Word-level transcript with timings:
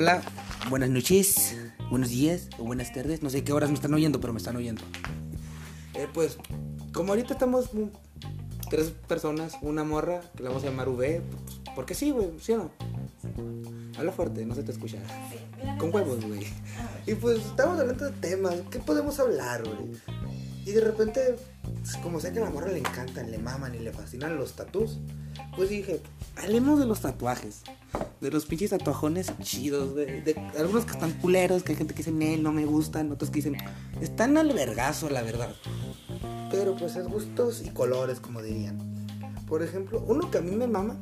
Hola, 0.00 0.22
buenas 0.70 0.88
noches, 0.88 1.58
buenos 1.90 2.08
días 2.08 2.48
o 2.58 2.64
buenas 2.64 2.90
tardes. 2.90 3.22
No 3.22 3.28
sé 3.28 3.44
qué 3.44 3.52
horas 3.52 3.68
me 3.68 3.74
están 3.74 3.92
oyendo, 3.92 4.18
pero 4.18 4.32
me 4.32 4.38
están 4.38 4.56
oyendo. 4.56 4.80
Eh, 5.92 6.08
pues, 6.14 6.38
como 6.94 7.12
ahorita 7.12 7.34
estamos 7.34 7.68
tres 8.70 8.94
personas, 9.06 9.58
una 9.60 9.84
morra, 9.84 10.22
que 10.34 10.42
la 10.42 10.48
vamos 10.48 10.64
a 10.64 10.70
llamar 10.70 10.88
V, 10.88 11.20
pues, 11.20 11.60
porque 11.74 11.94
sí, 11.94 12.12
güey, 12.12 12.30
¿sí 12.40 12.52
o 12.52 12.56
no? 12.56 12.70
Habla 13.98 14.12
fuerte, 14.12 14.46
no 14.46 14.54
se 14.54 14.62
te 14.62 14.72
escucha. 14.72 14.96
Con 15.78 15.94
huevos, 15.94 16.24
güey. 16.24 16.46
Y 17.06 17.14
pues 17.16 17.44
estamos 17.44 17.78
hablando 17.78 18.06
de 18.06 18.12
temas, 18.12 18.54
¿qué 18.70 18.78
podemos 18.78 19.20
hablar, 19.20 19.64
güey? 19.64 20.00
Y 20.64 20.70
de 20.70 20.80
repente, 20.80 21.36
pues, 21.82 21.98
como 21.98 22.20
sé 22.20 22.32
que 22.32 22.38
a 22.38 22.44
la 22.44 22.50
morra 22.50 22.72
le 22.72 22.78
encantan, 22.78 23.30
le 23.30 23.36
maman 23.36 23.74
y 23.74 23.80
le 23.80 23.92
fascinan 23.92 24.38
los 24.38 24.54
tatús, 24.54 24.98
pues 25.54 25.68
dije, 25.68 26.00
hablemos 26.36 26.78
de 26.78 26.86
los 26.86 27.02
tatuajes. 27.02 27.64
De 28.20 28.30
los 28.30 28.44
pinches 28.44 28.70
tatuajones 28.70 29.32
chidos, 29.42 29.94
güey. 29.94 30.20
De 30.20 30.34
algunos 30.58 30.84
que 30.84 30.92
están 30.92 31.12
culeros, 31.12 31.62
que 31.62 31.72
hay 31.72 31.78
gente 31.78 31.94
que 31.94 31.98
dice, 31.98 32.12
"Nel, 32.12 32.42
no 32.42 32.52
me 32.52 32.66
gustan. 32.66 33.10
Otros 33.10 33.30
que 33.30 33.36
dicen, 33.36 33.56
están 34.00 34.36
al 34.36 34.52
vergazo, 34.52 35.08
la 35.08 35.22
verdad. 35.22 35.54
Pero 36.50 36.76
pues 36.76 36.96
es 36.96 37.06
gustos 37.06 37.62
y 37.64 37.70
colores, 37.70 38.20
como 38.20 38.42
dirían. 38.42 38.78
Por 39.46 39.62
ejemplo, 39.62 40.04
uno 40.06 40.30
que 40.30 40.38
a 40.38 40.42
mí 40.42 40.54
me 40.54 40.66
mama, 40.66 40.98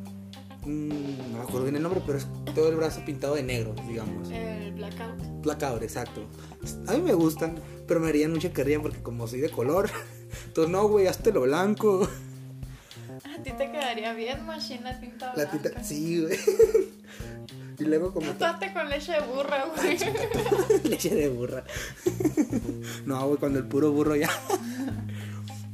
mm, 0.65 1.33
no 1.33 1.39
me 1.39 1.43
acuerdo 1.43 1.65
bien 1.65 1.77
el 1.77 1.83
nombre, 1.83 2.01
pero 2.07 2.19
es 2.19 2.27
todo 2.55 2.69
el 2.69 2.77
brazo 2.77 3.03
pintado 3.05 3.35
de 3.35 3.43
negro, 3.43 3.75
digamos. 3.89 4.31
El 4.31 4.73
blackout. 4.75 5.43
Blackout, 5.43 5.83
exacto. 5.83 6.23
A 6.87 6.93
mí 6.93 7.01
me 7.03 7.15
gustan, 7.15 7.57
pero 7.89 7.99
me 7.99 8.09
harían 8.09 8.33
mucha 8.33 8.53
querría 8.53 8.81
porque 8.81 9.03
como 9.03 9.27
soy 9.27 9.41
de 9.41 9.51
color, 9.51 9.91
entonces 10.47 10.71
no, 10.71 10.87
güey, 10.87 11.09
hazte 11.09 11.33
lo 11.33 11.43
blanco. 11.43 12.09
A 13.25 13.43
ti 13.43 13.51
te 13.51 13.71
quedaría 13.73 14.13
bien, 14.13 14.47
machine, 14.47 14.83
la 14.83 15.01
tinta 15.01 15.33
La 15.35 15.51
tinta, 15.51 15.83
sí, 15.83 16.21
güey. 16.23 16.39
Y 17.79 17.85
luego 17.85 18.13
como... 18.13 18.27
Con 18.35 18.89
leche 18.89 19.13
de 19.13 19.21
burra, 19.21 19.67
güey. 19.67 19.99
Leche 20.85 21.15
de 21.15 21.29
burra. 21.29 21.65
No, 23.07 23.27
güey, 23.27 23.39
cuando 23.39 23.59
el 23.59 23.67
puro 23.67 23.93
burro 23.93 24.17
ya. 24.17 24.31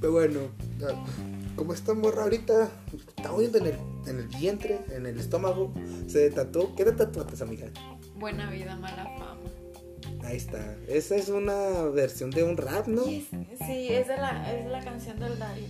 Pero 0.01 0.13
bueno, 0.13 0.41
como 1.57 1.73
esta 1.73 1.95
morra 1.95 2.25
ahorita 2.25 2.69
está 3.17 3.33
oyendo 3.33 3.59
en 3.59 3.67
el, 3.67 3.79
en 4.07 4.19
el 4.19 4.29
vientre, 4.29 4.81
en 4.91 5.07
el 5.07 5.19
estómago, 5.19 5.73
se 6.07 6.31
tatuó. 6.31 6.75
¿Qué 6.75 6.85
te 6.85 6.93
tatuaste, 6.93 7.43
amiga? 7.43 7.69
Buena 8.17 8.51
vida, 8.51 8.77
mala 8.77 9.05
fama. 9.05 9.39
Ahí 10.25 10.37
está. 10.37 10.77
Esa 10.89 11.17
es 11.17 11.29
una 11.31 11.85
versión 11.95 12.31
de 12.31 12.45
un 12.45 12.57
rap, 12.57 12.87
¿no? 12.87 13.05
Sí, 13.05 13.27
es 13.61 14.09
de 14.09 14.17
la, 14.17 14.53
es 14.53 14.65
de 14.65 14.71
la 14.71 14.85
canción 14.85 15.19
del 15.19 15.39
Dario. 15.39 15.67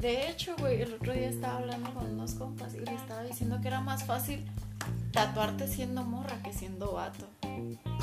De 0.00 0.28
hecho, 0.28 0.56
güey, 0.58 0.82
el 0.82 0.94
otro 0.94 1.12
día 1.12 1.28
estaba 1.28 1.58
hablando 1.58 1.94
con 1.94 2.06
unos 2.06 2.34
compas 2.34 2.74
y 2.74 2.80
le 2.80 2.92
estaba 2.92 3.22
diciendo 3.22 3.60
que 3.62 3.68
era 3.68 3.80
más 3.80 4.04
fácil 4.04 4.44
tatuarte 5.12 5.68
siendo 5.68 6.02
morra 6.02 6.42
que 6.42 6.52
siendo 6.52 6.92
vato. 6.92 7.26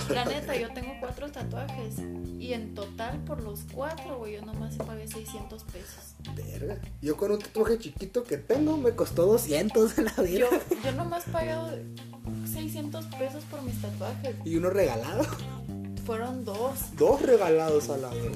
La 0.10 0.26
neta, 0.26 0.56
yo 0.56 0.72
tengo 0.74 0.94
cuatro 1.00 1.32
tatuajes 1.32 1.96
y 2.40 2.54
en 2.54 2.74
total 2.76 3.20
por 3.26 3.42
los 3.44 3.62
cuatro, 3.74 4.18
güey, 4.20 4.34
yo 4.36 4.42
nomás 4.46 4.76
pagué 4.76 5.08
600 5.08 5.64
pesos. 5.66 6.16
Verga. 6.36 6.80
Yo 7.02 7.18
con 7.18 7.32
un 7.32 7.40
tatuaje 7.40 7.78
chiquito 7.80 8.24
que 8.24 8.38
tengo 8.38 8.78
me 8.78 8.92
costó 8.92 9.26
200 9.26 9.98
a 9.98 10.02
la 10.02 10.24
vida. 10.24 10.48
Yo, 10.52 10.82
yo 10.84 10.92
nomás 10.94 11.24
pagado 11.26 11.70
600 12.52 13.06
pesos 13.18 13.44
por 13.46 13.62
mis 13.64 13.80
tatuajes. 13.82 14.36
Y 14.46 14.56
uno 14.56 14.70
regalado. 14.70 15.24
Fueron 16.06 16.46
dos. 16.46 16.96
Dos 16.96 17.22
regalados 17.22 17.90
a 17.90 17.98
la 17.98 18.10
vez. 18.10 18.32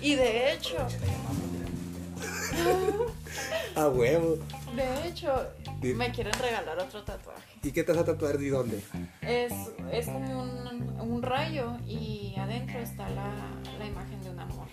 Y 0.00 0.14
de 0.14 0.52
hecho, 0.52 0.76
A 3.76 3.88
huevo. 3.88 4.38
de 4.74 5.08
hecho, 5.08 5.32
me 5.80 6.10
quieren 6.12 6.32
regalar 6.34 6.78
otro 6.78 7.02
tatuaje. 7.02 7.58
¿Y 7.62 7.72
qué 7.72 7.82
te 7.84 7.92
vas 7.92 8.02
a 8.02 8.04
tatuar 8.04 8.38
de 8.38 8.50
dónde? 8.50 8.82
Es, 9.22 9.52
es 9.92 10.06
como 10.06 10.42
un, 10.42 11.00
un 11.00 11.22
rayo 11.22 11.76
y 11.86 12.34
adentro 12.36 12.78
está 12.78 13.08
la, 13.10 13.32
la 13.78 13.86
imagen 13.86 14.22
de 14.22 14.30
una 14.30 14.46
morra. 14.46 14.70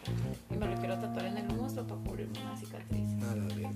Y 0.50 0.56
me 0.58 0.68
lo 0.68 0.76
quiero 0.76 1.00
tatuar 1.00 1.26
en 1.26 1.38
el 1.38 1.48
muslo 1.54 1.86
para 1.88 2.02
cubrirme 2.02 2.40
una 2.42 2.58
cicatriz. 2.58 3.24
A 3.24 3.36
la. 3.36 3.72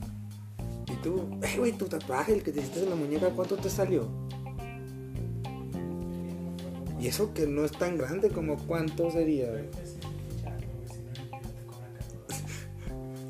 ¿Y 0.88 0.96
tú? 1.02 1.40
Eh, 1.44 1.58
güey, 1.58 1.72
tu 1.74 1.86
tatuaje, 1.86 2.34
el 2.34 2.44
que 2.44 2.52
te 2.52 2.60
hiciste 2.60 2.84
en 2.84 2.90
la 2.90 2.96
muñeca, 2.96 3.30
¿cuánto 3.30 3.58
te 3.58 3.70
salió? 3.70 4.08
Y 7.00 7.08
eso 7.08 7.34
que 7.34 7.48
no 7.48 7.66
es 7.66 7.72
tan 7.72 7.98
grande, 7.98 8.30
como 8.30 8.58
cuánto 8.58 9.10
sería? 9.12 9.48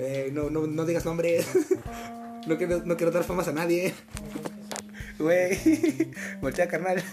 Eh, 0.04 0.32
no, 0.34 0.50
no, 0.50 0.66
no 0.66 0.84
digas 0.84 1.06
nombres. 1.06 1.48
no, 2.48 2.58
quiero, 2.58 2.82
no 2.86 2.98
quiero 2.98 3.12
dar 3.12 3.24
famas 3.24 3.48
a 3.48 3.54
nadie. 3.54 3.94
Güey, 5.20 6.12
voltea 6.42 6.68
carnal. 6.68 7.04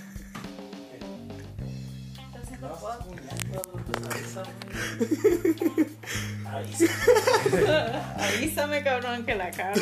Avísame, 8.17 8.83
cabrón, 8.83 9.25
que 9.25 9.35
la 9.35 9.51
cago. 9.51 9.81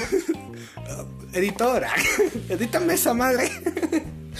Editora, 1.33 1.93
edítame 2.49 2.95
esa 2.95 3.15
madre. 3.15 3.51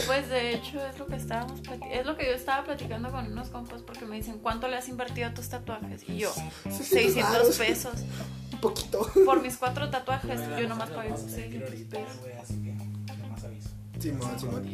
Pues 0.07 0.29
de 0.29 0.55
hecho 0.55 0.85
es 0.87 0.99
lo 0.99 1.07
que 1.07 1.17
estábamos 1.17 1.61
es 1.91 2.05
lo 2.05 2.17
que 2.17 2.27
yo 2.27 2.33
estaba 2.33 2.65
platicando 2.65 3.11
con 3.11 3.33
unos 3.33 3.49
compas 3.49 3.81
porque 3.83 4.05
me 4.05 4.17
dicen 4.17 4.39
¿cuánto 4.39 4.69
le 4.69 4.77
has 4.77 4.89
invertido 4.89 5.29
a 5.29 5.35
tus 5.35 5.49
tatuajes? 5.49 6.03
Y 6.07 6.19
yo, 6.19 6.33
600 6.71 7.33
varos. 7.33 7.57
pesos. 7.57 7.95
Un 8.57 8.61
poquito. 8.61 9.11
Por 9.25 9.43
mis 9.43 9.57
cuatro 9.57 9.89
tatuajes, 9.91 10.41
yo 10.59 10.69
nomás 10.69 10.91
pagué 10.91 11.17
600 11.17 11.71
pesos. 11.91 12.17
Simón, 14.01 14.39
Simón. 14.41 14.65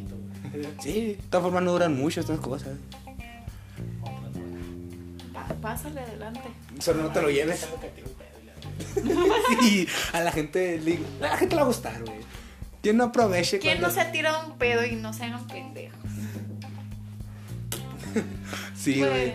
Sí, 0.81 1.07
de 1.07 1.19
todas 1.31 1.45
formas 1.45 1.63
no 1.63 1.73
duran 1.73 1.97
mucho 1.97 2.21
estas 2.21 2.39
cosas. 2.41 2.77
Pásale 5.61 6.01
adelante. 6.01 6.41
Solo 6.81 7.03
no 7.05 7.11
te 7.13 7.23
lo 7.23 7.31
lleves. 7.31 7.67
Sí, 9.61 9.87
a 10.13 10.21
la 10.21 10.31
gente 10.33 10.79
le 10.79 10.91
digo, 10.93 11.05
a 11.21 11.27
la 11.29 11.37
gente 11.39 11.55
le 11.55 11.61
va 11.61 11.63
a 11.63 11.69
gustar, 11.69 12.05
güey. 12.05 12.19
Quien 12.83 12.97
no 12.99 13.05
aproveche 13.05 13.59
¿Quién 13.59 13.81
no 13.81 13.91
se 13.91 14.01
ha 14.01 14.13
tirado 14.13 14.47
un 14.47 14.59
pedo 14.59 14.85
y 14.85 14.97
no 14.97 15.13
se 15.15 15.25
hagan 15.25 15.47
pendejos? 15.47 15.99
Sí, 18.77 18.97
Pues, 18.99 19.11
güey. 19.11 19.35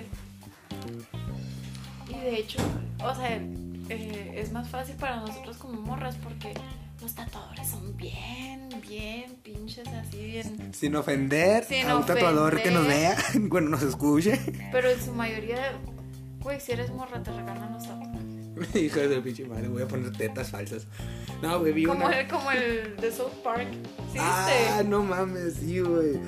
y 2.10 2.14
de 2.24 2.36
hecho, 2.40 2.60
o 3.04 3.16
sea, 3.16 3.40
es 4.40 4.52
más 4.52 4.70
fácil 4.70 4.96
para 4.96 5.18
nosotros 5.18 5.58
como 5.58 5.82
morras 5.82 6.16
porque 6.24 6.54
los 7.02 7.14
tatuadores 7.14 7.68
son 7.68 7.96
bien, 7.98 8.70
bien 8.88 9.36
pinches 9.44 9.88
así, 9.88 10.18
bien. 10.18 10.74
Sin 10.74 10.96
ofender 10.96 11.64
Sin 11.64 11.88
a 11.88 11.98
un 11.98 12.06
tatuador 12.06 12.62
que 12.62 12.72
nos 12.72 12.88
vea, 12.88 13.16
bueno, 13.42 13.70
nos 13.70 13.84
escuche. 13.84 14.40
Pero 14.72 14.90
en 14.90 15.00
su 15.02 15.12
mayoría, 15.14 15.74
güey, 16.42 16.60
si 16.60 16.72
eres 16.72 16.92
morra 16.92 17.22
te 17.24 17.32
regalan 17.32 17.74
los 17.74 17.84
tatuajes. 17.84 18.76
Hijo 18.76 19.00
de 19.02 19.22
pinche 19.22 19.46
madre, 19.46 19.68
voy 19.68 19.84
a 19.84 19.88
poner 19.88 20.12
tetas 20.18 20.50
falsas. 20.50 20.88
No, 21.44 21.60
güey, 21.60 21.74
vi 21.74 21.84
Como 21.86 22.06
una. 22.08 22.20
el, 22.20 22.28
como 22.28 22.52
el 22.52 22.96
de 22.98 23.12
South 23.12 23.30
Park. 23.44 23.68
¿Sí 24.12 24.18
Ah, 24.20 24.82
no 24.84 25.04
mames, 25.04 25.56
sí, 25.60 25.80
güey. 25.82 26.20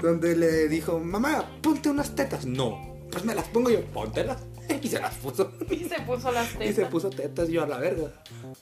Donde 0.00 0.34
le 0.36 0.68
dijo, 0.68 0.98
mamá, 0.98 1.44
ponte 1.60 1.90
unas 1.90 2.14
tetas. 2.14 2.46
No, 2.46 2.96
pues 3.10 3.24
me 3.26 3.34
las 3.34 3.44
pongo 3.48 3.68
yo, 3.68 3.84
póntelas. 3.92 4.38
Y 4.82 4.88
se 4.88 5.00
las 5.00 5.14
puso. 5.14 5.52
Y 5.70 5.84
se 5.84 6.00
puso 6.02 6.30
las 6.32 6.50
tetas. 6.52 6.68
Y 6.68 6.72
se 6.72 6.86
puso 6.86 7.10
tetas 7.10 7.48
yo 7.48 7.62
a 7.62 7.66
la 7.66 7.78
verga. 7.78 8.12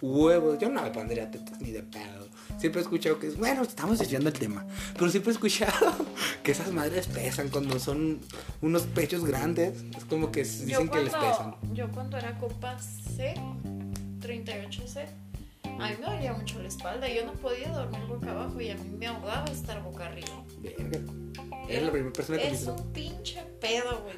Huevos, 0.01 0.59
yo 0.59 0.69
no 0.69 0.83
me 0.83 0.91
pondría 0.91 1.31
tetas 1.31 1.61
ni 1.61 1.71
de 1.71 1.83
pedo. 1.83 2.27
Siempre 2.59 2.81
he 2.81 2.85
escuchado 2.85 3.19
que 3.19 3.29
es, 3.29 3.37
bueno, 3.37 3.63
estamos 3.63 3.99
desviando 3.99 4.29
el 4.29 4.39
tema. 4.39 4.65
Pero 4.95 5.11
siempre 5.11 5.33
he 5.33 5.35
escuchado 5.35 5.95
que 6.43 6.53
esas 6.53 6.71
madres 6.73 7.07
pesan 7.09 7.49
cuando 7.49 7.79
son 7.79 8.21
unos 8.61 8.83
pechos 8.83 9.25
grandes. 9.25 9.83
Es 9.97 10.05
como 10.05 10.31
que 10.31 10.45
dicen 10.45 10.69
yo 10.69 10.91
que 10.91 11.03
les 11.03 11.15
pesan. 11.15 11.57
yo 11.73 11.91
cuando 11.91 12.17
era 12.17 12.39
copa 12.39 12.79
C, 12.79 13.34
38C, 14.21 15.07
a 15.65 15.89
mí 15.89 15.97
me 15.99 16.07
dolía 16.07 16.33
mucho 16.34 16.60
la 16.60 16.69
espalda. 16.69 17.09
Yo 17.09 17.27
no 17.27 17.33
podía 17.33 17.69
dormir 17.71 18.01
boca 18.07 18.31
abajo 18.31 18.60
y 18.60 18.71
a 18.71 18.77
mí 18.77 18.91
me 18.97 19.07
ahogaba 19.07 19.47
estar 19.47 19.83
boca 19.83 20.07
arriba. 20.07 20.45
Verga. 20.60 21.01
Eres 21.69 21.84
la 21.84 21.93
primera 21.93 22.13
persona 22.13 22.39
que 22.39 22.45
me 22.45 22.53
Es 22.53 22.60
dice 22.60 22.71
un 22.71 22.93
pinche 22.93 23.43
pedo, 23.60 24.03
güey. 24.03 24.16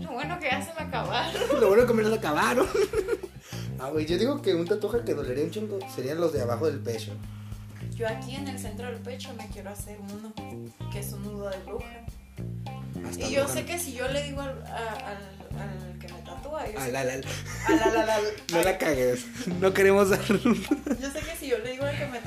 Lo 0.00 0.12
bueno 0.12 0.38
que 0.38 0.46
ya 0.46 0.60
se 0.62 0.72
me 0.74 0.86
acabaron. 0.88 1.42
Lo 1.60 1.68
bueno 1.68 1.86
que 1.86 1.92
me 1.94 2.02
los 2.02 2.12
acabaron. 2.18 2.66
Ah, 3.80 3.90
güey, 3.90 4.04
yo 4.06 4.18
digo 4.18 4.42
que 4.42 4.56
un 4.56 4.66
tatuaje 4.66 5.04
que 5.04 5.14
dolería 5.14 5.44
un 5.44 5.52
chingo 5.52 5.78
serían 5.94 6.20
los 6.20 6.32
de 6.32 6.42
abajo 6.42 6.66
del 6.66 6.80
pecho. 6.80 7.12
Yo 7.94 8.08
aquí 8.08 8.34
en 8.34 8.48
el 8.48 8.58
centro 8.58 8.86
del 8.88 8.96
pecho 8.96 9.32
me 9.38 9.46
quiero 9.50 9.70
hacer 9.70 9.96
uno, 10.00 10.32
que 10.90 10.98
es 10.98 11.12
un 11.12 11.22
nudo 11.22 11.48
de 11.48 11.58
bruja. 11.58 11.86
Hasta 13.08 13.24
Y 13.24 13.30
yo 13.32 13.42
bruja. 13.42 13.54
sé 13.54 13.64
que 13.66 13.78
si 13.78 13.92
yo 13.94 14.08
le 14.08 14.24
digo 14.24 14.40
al, 14.40 14.50
al, 14.66 15.60
al 15.60 15.98
que 16.00 16.12
me 16.12 16.20
tatúa, 16.22 16.66
yo, 16.66 16.72
Ah, 16.76 16.86
sé, 16.86 16.90
la, 16.92 17.04
la, 17.04 17.16
la. 17.18 17.22
al- 17.68 17.82
al- 17.82 17.96
al- 17.98 18.10
al- 18.10 18.22
No 18.52 18.62
la 18.62 18.78
cagues. 18.78 19.24
No 19.60 19.72
queremos 19.72 20.10
dar. 20.10 20.26
yo 20.26 20.40
sé 21.12 21.20
que 21.20 21.36
si 21.38 21.46
yo 21.46 21.58
le 21.58 21.70
digo 21.70 21.77
al 21.77 21.77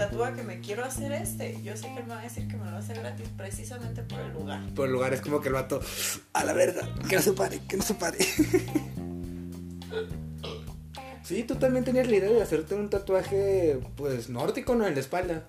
tatúa 0.02 0.34
que 0.34 0.42
me 0.42 0.60
quiero 0.60 0.84
hacer 0.84 1.12
este, 1.12 1.62
yo 1.62 1.78
sé 1.78 1.88
que 1.94 2.00
él 2.00 2.08
me 2.08 2.16
va 2.16 2.22
a 2.22 2.24
decir 2.24 2.48
que 2.48 2.58
me 2.58 2.66
lo 2.66 2.72
va 2.72 2.78
a 2.78 2.80
hacer 2.80 3.00
gratis 3.00 3.30
precisamente 3.38 4.02
por 4.02 4.20
el 4.20 4.34
lugar. 4.34 4.62
Por 4.74 4.90
lugares 4.90 5.22
como 5.22 5.42
que 5.42 5.50
el 5.50 5.54
vato. 5.54 5.80
A 6.34 6.44
la 6.44 6.54
verga. 6.54 6.88
Que 7.08 7.18
no 7.18 7.22
se 7.22 7.34
pare, 7.34 7.62
que 7.68 7.78
no 7.78 7.84
se 7.84 7.94
pare. 7.94 8.18
Sí, 11.24 11.44
tú 11.44 11.56
también 11.56 11.86
tenías 11.86 12.10
la 12.10 12.18
idea 12.18 12.30
de 12.30 12.42
hacerte 12.42 12.76
un 12.76 12.90
tatuaje, 12.90 13.80
pues, 13.96 14.30
nórdico, 14.30 14.76
¿no? 14.76 14.86
En 14.86 14.96
la 14.96 15.00
espalda. 15.00 15.48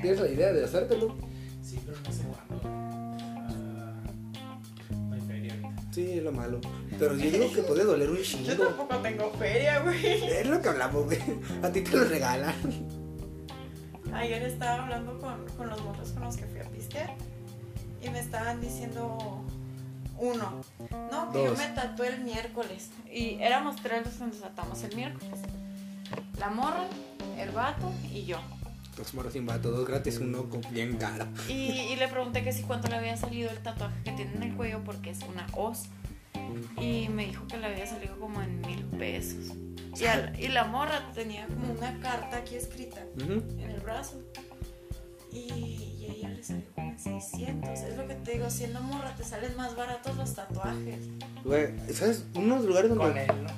tienes 0.00 0.20
la 0.20 0.28
idea 0.28 0.52
de 0.52 0.64
hacértelo. 0.64 1.16
Sí, 1.62 1.78
pero 1.84 1.98
no 2.04 2.12
sé 2.12 2.24
cuándo. 2.24 2.60
Ah, 2.64 4.02
no 4.90 5.14
hay 5.14 5.20
feria 5.20 5.54
ahorita. 5.54 5.82
Sí, 5.92 6.10
es 6.12 6.24
lo 6.24 6.32
malo. 6.32 6.60
Pero 6.98 7.14
yo 7.16 7.30
digo 7.30 7.52
que 7.52 7.62
puede 7.62 7.84
doler 7.84 8.10
un 8.10 8.16
Yo 8.16 8.22
chingo. 8.24 8.64
tampoco 8.66 8.96
tengo 8.98 9.30
feria, 9.38 9.78
güey. 9.80 10.04
Es 10.06 10.46
lo 10.46 10.60
que 10.60 10.68
hablamos, 10.68 11.04
güey. 11.04 11.18
A 11.62 11.70
ti 11.70 11.82
te 11.82 11.96
lo 11.96 12.04
regalan. 12.04 12.54
Ayer 14.12 14.42
estaba 14.42 14.82
hablando 14.84 15.18
con, 15.20 15.46
con 15.56 15.68
los 15.68 15.80
morros 15.84 16.10
con 16.12 16.24
los 16.24 16.36
que 16.36 16.44
fui 16.46 16.60
a 16.60 16.64
pistear 16.70 17.14
y 18.02 18.08
me 18.10 18.18
estaban 18.20 18.60
diciendo 18.60 19.44
uno, 20.18 20.62
no, 21.12 21.30
que 21.32 21.44
yo 21.44 21.54
me 21.54 21.66
tatué 21.68 22.08
el 22.08 22.20
miércoles 22.22 22.88
y 23.12 23.34
éramos 23.40 23.76
tres 23.82 24.04
los 24.06 24.14
que 24.14 24.24
nos 24.24 24.40
tatuamos 24.40 24.82
el 24.82 24.96
miércoles. 24.96 25.38
La 26.38 26.48
morra, 26.48 26.86
el 27.38 27.50
vato 27.50 27.92
y 28.12 28.24
yo. 28.24 28.38
Dos 28.96 29.14
moros 29.14 29.32
sin 29.34 29.46
vato, 29.46 29.70
dos 29.70 29.86
gratis, 29.86 30.18
uno 30.18 30.48
con 30.48 30.62
bien 30.72 30.96
caro. 30.96 31.26
Y, 31.48 31.52
y 31.52 31.96
le 31.96 32.08
pregunté 32.08 32.42
que 32.42 32.52
si 32.52 32.62
cuánto 32.62 32.88
le 32.88 32.96
había 32.96 33.16
salido 33.16 33.50
el 33.50 33.58
tatuaje 33.58 33.94
que 34.04 34.12
tiene 34.12 34.34
en 34.34 34.42
el 34.42 34.54
cuello 34.56 34.80
porque 34.84 35.10
es 35.10 35.18
una 35.22 35.46
hoz. 35.54 35.84
Y 36.80 37.08
me 37.08 37.26
dijo 37.26 37.46
que 37.46 37.56
le 37.58 37.66
había 37.66 37.86
salido 37.86 38.18
como 38.18 38.40
en 38.42 38.60
mil 38.60 38.84
pesos. 38.98 39.52
Y, 39.98 40.04
al- 40.04 40.38
y 40.38 40.48
la 40.48 40.64
morra 40.64 41.10
tenía 41.14 41.46
como 41.48 41.72
una 41.72 41.98
carta 42.00 42.36
aquí 42.38 42.54
escrita 42.54 43.04
Ujú. 43.16 43.42
en 43.58 43.70
el 43.70 43.80
brazo. 43.80 44.20
Y, 45.32 45.38
y 46.00 46.06
a 46.08 46.12
ella 46.14 46.28
le 46.30 46.42
salió 46.42 46.64
como 46.74 46.90
en 46.90 46.98
600. 46.98 47.78
Es 47.80 47.96
lo 47.96 48.06
que 48.08 48.14
te 48.14 48.32
digo, 48.32 48.48
siendo 48.50 48.80
morra 48.80 49.14
te 49.16 49.24
salen 49.24 49.54
más 49.56 49.76
baratos 49.76 50.16
los 50.16 50.34
tatuajes. 50.34 51.08
Güey, 51.44 51.68
¿sabes? 51.92 52.24
Unos 52.34 52.64
lugares 52.64 52.90
donde. 52.94 53.04
Con 53.04 53.18
él, 53.18 53.44
¿no? 53.44 53.50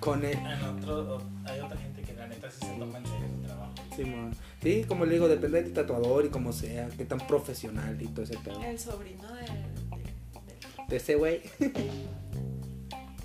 Con 0.00 0.24
él. 0.24 0.38
En 0.38 0.64
otro, 0.64 1.22
hay 1.44 1.60
otra 1.60 1.76
gente 1.78 2.02
que 2.02 2.14
la 2.14 2.26
neta 2.26 2.50
sí 2.50 2.60
se 2.66 2.72
toma 2.78 2.98
en 2.98 3.06
serio 3.06 3.26
su 3.40 3.46
trabajo. 3.46 3.74
Sí, 4.62 4.84
como 4.88 5.04
le 5.04 5.14
digo, 5.14 5.28
depende 5.28 5.62
del 5.62 5.72
tatuador 5.72 6.24
y 6.24 6.28
como 6.30 6.52
sea, 6.52 6.88
qué 6.96 7.04
tan 7.04 7.18
profesional 7.26 8.00
y 8.00 8.06
todo 8.08 8.24
ese 8.24 8.38
pedo. 8.38 8.60
El 8.62 8.78
sobrino 8.78 9.32
del- 9.34 9.67
De 10.88 10.96
ese 10.96 11.16
güey, 11.16 11.42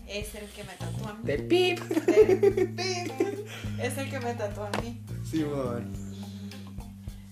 es 0.08 0.36
el 0.36 0.48
que 0.50 0.64
me 0.64 0.74
tatuó 0.74 1.08
a 1.08 1.14
mí. 1.14 1.24
del 1.24 1.48
pip. 1.48 1.80
Del 1.80 2.72
pip. 2.76 3.48
Es 3.82 3.98
el 3.98 4.10
que 4.10 4.20
me 4.20 4.34
tatuó 4.34 4.66
a 4.66 4.82
mí. 4.82 5.02
Simón. 5.24 5.92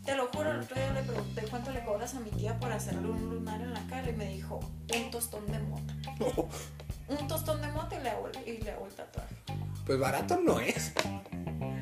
Y 0.02 0.04
te 0.06 0.16
lo 0.16 0.28
juro, 0.28 0.52
el 0.52 0.62
otro 0.62 0.76
día 0.76 0.94
le 0.94 1.04
pregunté 1.04 1.44
cuánto 1.50 1.72
le 1.72 1.84
cobras 1.84 2.16
a 2.16 2.20
mi 2.22 2.32
tía 2.32 2.58
por 2.60 2.72
hacerle 2.72 3.10
un 3.10 3.30
lunar 3.30 3.62
en 3.62 3.74
la 3.74 3.86
cara 3.88 4.10
y 4.10 4.14
me 4.14 4.26
dijo 4.26 4.60
un 4.96 5.12
tostón 5.12 5.46
de 5.48 5.60
mota. 5.60 5.94
Un 7.08 7.28
tostón 7.28 7.62
de 7.62 7.68
mota 7.68 8.00
y 8.00 8.04
le 8.04 8.10
hago 8.10 8.30
el, 8.30 8.48
y 8.48 8.62
le 8.62 8.72
hago 8.72 8.88
el 8.88 8.94
tatuaje. 8.94 9.36
Pues 9.86 10.00
barato 10.00 10.40
no 10.40 10.62
es. 10.62 10.94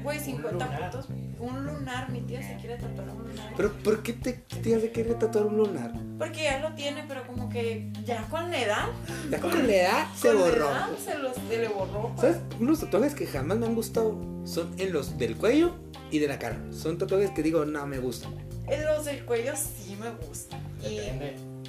Güey, 0.01 0.19
50 0.19 0.51
lunar. 0.51 0.91
Un 1.39 1.65
lunar, 1.65 2.09
mi 2.11 2.21
tía 2.21 2.41
se 2.45 2.55
quiere 2.57 2.75
tatuar 2.77 3.09
un 3.09 3.29
lunar. 3.29 3.53
Pero 3.55 3.71
¿por 3.73 4.03
qué 4.03 4.13
te 4.13 4.33
tienes 4.33 4.83
de 4.83 4.91
querer 4.91 5.17
tatuar 5.17 5.45
un 5.45 5.57
lunar? 5.57 5.93
Porque 6.17 6.43
ya 6.43 6.59
lo 6.59 6.73
tiene, 6.75 7.05
pero 7.07 7.25
como 7.25 7.47
que 7.49 7.91
ya 8.05 8.23
con 8.29 8.51
la 8.51 8.61
edad. 8.61 8.85
Ya 9.31 9.39
con 9.39 9.67
la 9.67 9.73
edad 9.75 10.07
se 10.15 10.27
con 10.27 10.37
la 10.37 10.43
borró. 10.43 10.69
edad 10.69 10.89
se, 10.97 11.17
los, 11.17 11.35
se 11.35 11.57
le 11.57 11.67
borró. 11.69 12.13
pues. 12.15 12.21
¿Sabes? 12.35 12.37
Unos 12.59 12.79
tatuajes 12.81 13.15
que 13.15 13.25
jamás 13.25 13.57
me 13.57 13.65
han 13.67 13.75
gustado 13.75 14.17
son 14.43 14.73
en 14.77 14.91
los 14.91 15.17
del 15.17 15.37
cuello 15.37 15.75
y 16.11 16.19
de 16.19 16.27
la 16.27 16.37
cara. 16.39 16.59
Son 16.71 16.97
tatuajes 16.97 17.31
que 17.31 17.41
digo, 17.41 17.63
no 17.65 17.87
me 17.87 17.99
gustan. 17.99 18.33
En 18.67 18.83
los 18.85 19.05
del 19.05 19.23
cuello 19.25 19.53
sí 19.55 19.95
me 19.99 20.11
gustan. 20.27 20.59
Y. 20.83 20.99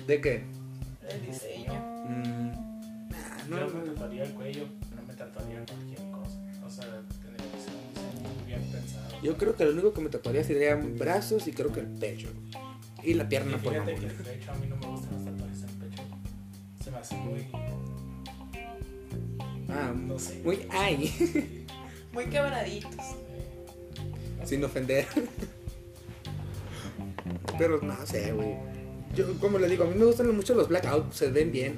¿De 0.07 0.21
qué? 0.21 0.45
el 1.09 1.27
diseño. 1.27 1.73
Mm, 2.09 2.51
nah, 3.11 3.45
no, 3.49 3.59
Yo 3.69 3.75
me 3.75 3.81
tatuaría 3.91 4.25
el 4.25 4.33
cuello, 4.33 4.65
no 4.95 5.03
me 5.07 5.15
tatuaría 5.15 5.65
cualquier 5.67 6.11
cosa. 6.11 6.39
O 6.65 6.71
sea, 6.71 6.85
Yo 9.23 9.37
creo 9.37 9.55
que 9.55 9.65
lo 9.65 9.73
único 9.73 9.93
que 9.93 10.01
me 10.01 10.09
tatuaría 10.09 10.43
serían 10.45 10.97
brazos 10.99 11.47
y 11.47 11.53
creo 11.53 11.73
que 11.73 11.81
el 11.81 11.87
pecho. 11.89 12.29
Y 13.03 13.15
la 13.15 13.25
Y 13.25 13.27
pierna 13.29 13.59
por 13.59 13.73
fíjate 13.73 13.97
favor. 13.97 14.01
que 14.01 14.17
el 14.17 14.23
pecho 14.39 14.53
a 14.53 14.55
mí 14.57 14.67
no 14.69 14.77
me 14.77 14.87
gustan 14.87 15.13
los 15.15 15.25
tatuajes 15.25 15.63
en 15.63 15.69
el 15.69 15.75
pecho. 15.77 16.03
Se 16.85 16.91
me 16.91 16.97
hace 16.99 17.17
muy. 17.17 17.47
Ah, 19.69 19.93
No 19.95 20.19
sé. 20.19 20.41
muy 20.45 20.67
ay, 20.71 21.67
Muy 22.13 22.25
quebraditos. 22.27 22.93
sin 24.45 24.65
ofender. 24.65 25.07
Pero 27.59 27.81
no 27.83 27.95
sé, 28.07 28.33
güey. 28.33 28.57
Yo, 29.15 29.39
como 29.39 29.59
le 29.59 29.69
digo, 29.69 29.85
a 29.85 29.87
mí 29.87 29.95
me 29.97 30.05
gustan 30.07 30.35
mucho 30.35 30.55
los 30.55 30.69
blackouts, 30.69 31.17
se 31.17 31.31
ven 31.31 31.53
bien. 31.53 31.77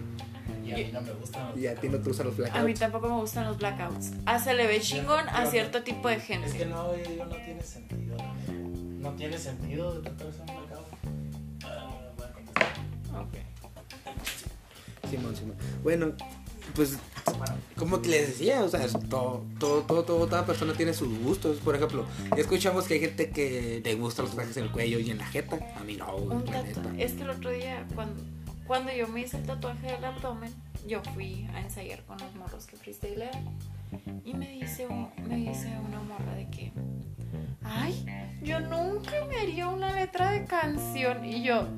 Y 0.65 0.73
a 0.73 0.77
mí 0.77 0.91
no 0.93 1.01
me 1.01 1.13
gustan 1.13 1.49
los 1.51 1.59
Y 1.59 1.67
a 1.67 1.75
ti 1.75 1.89
no 1.89 1.99
te 1.99 2.09
gustan 2.09 2.27
los 2.27 2.35
A 2.35 2.39
mí 2.39 2.49
blackouts. 2.51 2.79
tampoco 2.81 3.09
me 3.09 3.21
gustan 3.21 3.45
los 3.47 3.59
blackouts. 3.59 4.11
Ah, 4.27 4.39
se 4.39 4.55
le 4.55 4.67
ve 4.67 4.81
chingón 4.81 5.29
a 5.29 5.47
cierto 5.47 5.83
tipo 5.83 6.09
de 6.09 6.17
Es 6.17 6.23
que 6.25 6.35
gente. 6.39 6.67
no, 6.67 6.97
yo 6.97 7.11
digo, 7.11 7.25
no 7.25 7.37
tiene 7.37 7.63
sentido. 7.63 8.17
No 9.01 9.11
tiene 9.15 9.39
sentido 9.39 9.95
de 10.01 10.11
tatuarse 10.11 10.41
un 10.41 10.47
blackout. 10.47 10.87
Ah, 11.65 11.91
voy 12.17 12.27
a 12.27 12.33
contestar. 12.33 12.73
Ok. 13.21 15.11
Simón, 15.11 15.37
Simón. 15.37 15.57
Bueno, 15.83 16.13
pues 16.75 16.97
como 17.77 18.01
que 18.01 18.09
les 18.11 18.29
decía, 18.29 18.63
o 18.63 18.69
sea, 18.69 18.85
es 18.85 18.93
todo, 19.09 19.45
todo, 19.59 19.83
todo, 19.83 20.05
todo, 20.05 20.27
toda 20.27 20.47
persona 20.47 20.73
tiene 20.75 20.95
sus 20.95 21.19
gustos. 21.19 21.59
Por 21.59 21.75
ejemplo, 21.75 22.07
ya 22.31 22.41
escuchamos 22.41 22.87
que 22.87 22.95
hay 22.95 23.01
gente 23.01 23.31
que 23.31 23.81
le 23.85 23.95
gustan 23.97 24.27
los 24.27 24.35
trajes 24.35 24.57
en 24.57 24.65
el 24.65 24.71
cuello 24.71 24.99
y 25.01 25.11
en 25.11 25.19
la 25.19 25.27
jeta. 25.27 25.59
A 25.77 25.83
mí 25.83 25.97
no, 25.97 26.43
la 26.45 26.63
neta. 26.63 26.83
Es 26.99 27.13
que 27.13 27.23
el 27.23 27.31
otro 27.31 27.51
día, 27.51 27.87
cuando, 27.95 28.23
cuando 28.73 28.91
yo 28.91 29.07
me 29.07 29.21
hice 29.21 29.37
el 29.37 29.43
tatuaje 29.43 29.87
del 29.87 30.03
abdomen, 30.03 30.51
yo 30.87 31.03
fui 31.13 31.47
a 31.53 31.61
ensayar 31.61 32.03
con 32.05 32.17
los 32.17 32.35
morros 32.37 32.65
que 32.65 32.75
freestylean. 32.79 33.31
Y 34.25 34.33
me 34.33 34.49
dice, 34.49 34.89
me 35.29 35.37
dice 35.37 35.69
una 35.87 36.01
morra 36.01 36.33
de 36.37 36.49
que, 36.49 36.73
ay, 37.63 38.07
yo 38.43 38.61
nunca 38.61 39.13
me 39.29 39.41
haría 39.41 39.69
una 39.69 39.93
letra 39.93 40.31
de 40.31 40.47
canción. 40.47 41.23
Y 41.23 41.43
yo, 41.43 41.69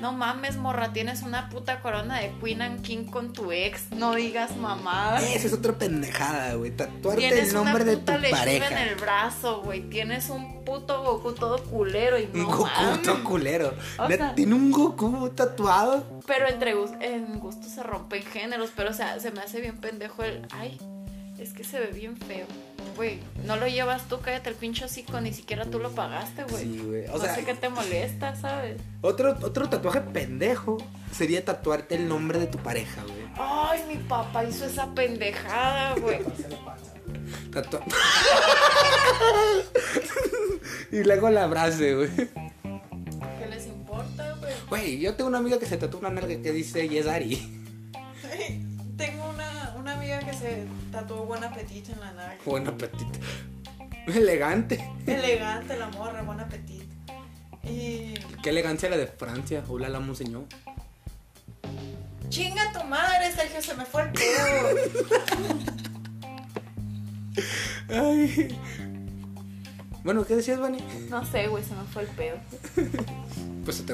no 0.00 0.12
mames, 0.12 0.56
morra, 0.56 0.92
tienes 0.92 1.22
una 1.22 1.48
puta 1.48 1.80
corona 1.80 2.18
de 2.20 2.32
Queen 2.42 2.62
and 2.62 2.82
King 2.82 3.04
con 3.06 3.32
tu 3.32 3.50
ex. 3.52 3.90
No 3.92 4.14
digas 4.14 4.56
mamadas. 4.56 5.22
Esa 5.24 5.46
es 5.48 5.52
otra 5.52 5.72
pendejada, 5.78 6.54
güey. 6.54 6.70
Tatuarte 6.70 7.20
Tienes 7.20 7.48
el 7.48 7.54
nombre 7.54 7.82
una 7.82 7.92
de 7.92 7.96
tu 7.98 8.04
pareja. 8.30 8.68
en 8.82 8.88
el 8.88 8.94
brazo, 8.96 9.62
güey. 9.62 9.82
Tienes 9.88 10.28
un 10.30 10.64
puto 10.64 11.02
Goku 11.02 11.32
todo 11.32 11.62
culero 11.64 12.18
y 12.18 12.24
Un 12.32 12.40
no 12.42 12.46
Goku 12.48 12.64
mames. 12.64 13.02
todo 13.02 13.24
culero. 13.24 13.74
O 13.98 14.08
Neta, 14.08 14.26
sea- 14.26 14.34
Tiene 14.34 14.54
un 14.54 14.70
Goku 14.70 15.30
tatuado. 15.30 16.04
Pero 16.26 16.48
entre 16.48 16.74
en 17.00 17.38
gustos 17.38 17.70
se 17.72 17.82
rompen 17.82 18.22
géneros, 18.22 18.70
pero 18.76 18.90
o 18.90 18.94
sea, 18.94 19.18
se 19.20 19.30
me 19.30 19.40
hace 19.40 19.60
bien 19.60 19.78
pendejo 19.78 20.22
el, 20.22 20.46
ay, 20.50 20.78
es 21.38 21.52
que 21.52 21.64
se 21.64 21.78
ve 21.80 21.86
bien 21.88 22.16
feo. 22.16 22.46
Güey, 22.98 23.20
no 23.44 23.54
lo 23.54 23.68
llevas 23.68 24.08
tú, 24.08 24.18
cállate 24.20 24.50
el 24.50 24.56
pinche 24.56 24.84
hocico, 24.84 25.20
ni 25.20 25.32
siquiera 25.32 25.64
tú 25.64 25.78
lo 25.78 25.92
pagaste, 25.92 26.42
güey. 26.42 26.64
Sí, 26.64 26.82
güey. 26.84 27.06
O 27.06 27.12
no 27.12 27.18
sea, 27.20 27.32
sé 27.36 27.44
qué 27.44 27.54
te 27.54 27.68
molesta, 27.68 28.34
¿sabes? 28.34 28.80
otro, 29.02 29.36
otro 29.42 29.68
tatuaje 29.68 30.00
pendejo 30.00 30.78
sería 31.12 31.44
tatuarte 31.44 31.94
el 31.94 32.08
nombre 32.08 32.40
de 32.40 32.48
tu 32.48 32.58
pareja, 32.58 33.00
güey. 33.04 33.28
Ay, 33.38 33.84
mi 33.88 34.02
papá 34.02 34.44
hizo 34.44 34.64
esa 34.66 34.92
pendejada, 34.94 35.94
güey. 36.00 36.18
Tatua- 37.52 37.84
y 40.92 41.04
luego 41.04 41.30
la 41.30 41.48
frase, 41.48 41.94
güey. 41.94 42.10
¿Qué 42.16 43.46
les 43.48 43.66
importa, 43.66 44.34
güey? 44.40 44.52
Güey, 44.68 44.98
yo 44.98 45.14
tengo 45.14 45.28
una 45.28 45.38
amiga 45.38 45.60
que 45.60 45.66
se 45.66 45.76
tatuó 45.76 46.00
una 46.00 46.10
nalga 46.10 46.42
que 46.42 46.50
dice 46.52 46.88
Yes 46.88 47.06
Ari. 47.06 47.57
Se 50.48 50.66
tatuó 50.90 51.24
buen 51.26 51.44
apetito 51.44 51.92
en 51.92 52.00
la 52.00 52.12
nalga. 52.12 52.38
Buen 52.44 52.66
apetito. 52.66 53.18
Elegante. 54.06 54.90
Elegante 55.06 55.76
la 55.76 55.88
morra, 55.88 56.22
buen 56.22 56.40
apetito. 56.40 56.84
Y 57.62 58.14
Qué 58.42 58.50
elegancia 58.50 58.88
la 58.88 58.96
de 58.96 59.06
Francia. 59.06 59.62
Hola, 59.68 59.88
la 59.88 60.00
monseñor. 60.00 60.44
chinga 62.28 62.72
tu 62.72 62.82
madre, 62.84 63.30
Sergio, 63.32 63.60
se 63.62 63.74
me 63.74 63.84
fue 63.84 64.02
el 64.02 64.12
pedo. 64.12 64.68
Ay. 67.90 68.58
Bueno, 70.04 70.24
¿qué 70.24 70.36
decías, 70.36 70.58
Vani? 70.58 70.78
No 71.10 71.24
sé, 71.26 71.48
güey, 71.48 71.64
se 71.64 71.74
me 71.74 71.84
fue 71.84 72.02
el 72.02 72.08
pedo. 72.08 72.38
Pues 73.64 73.76
se 73.76 73.84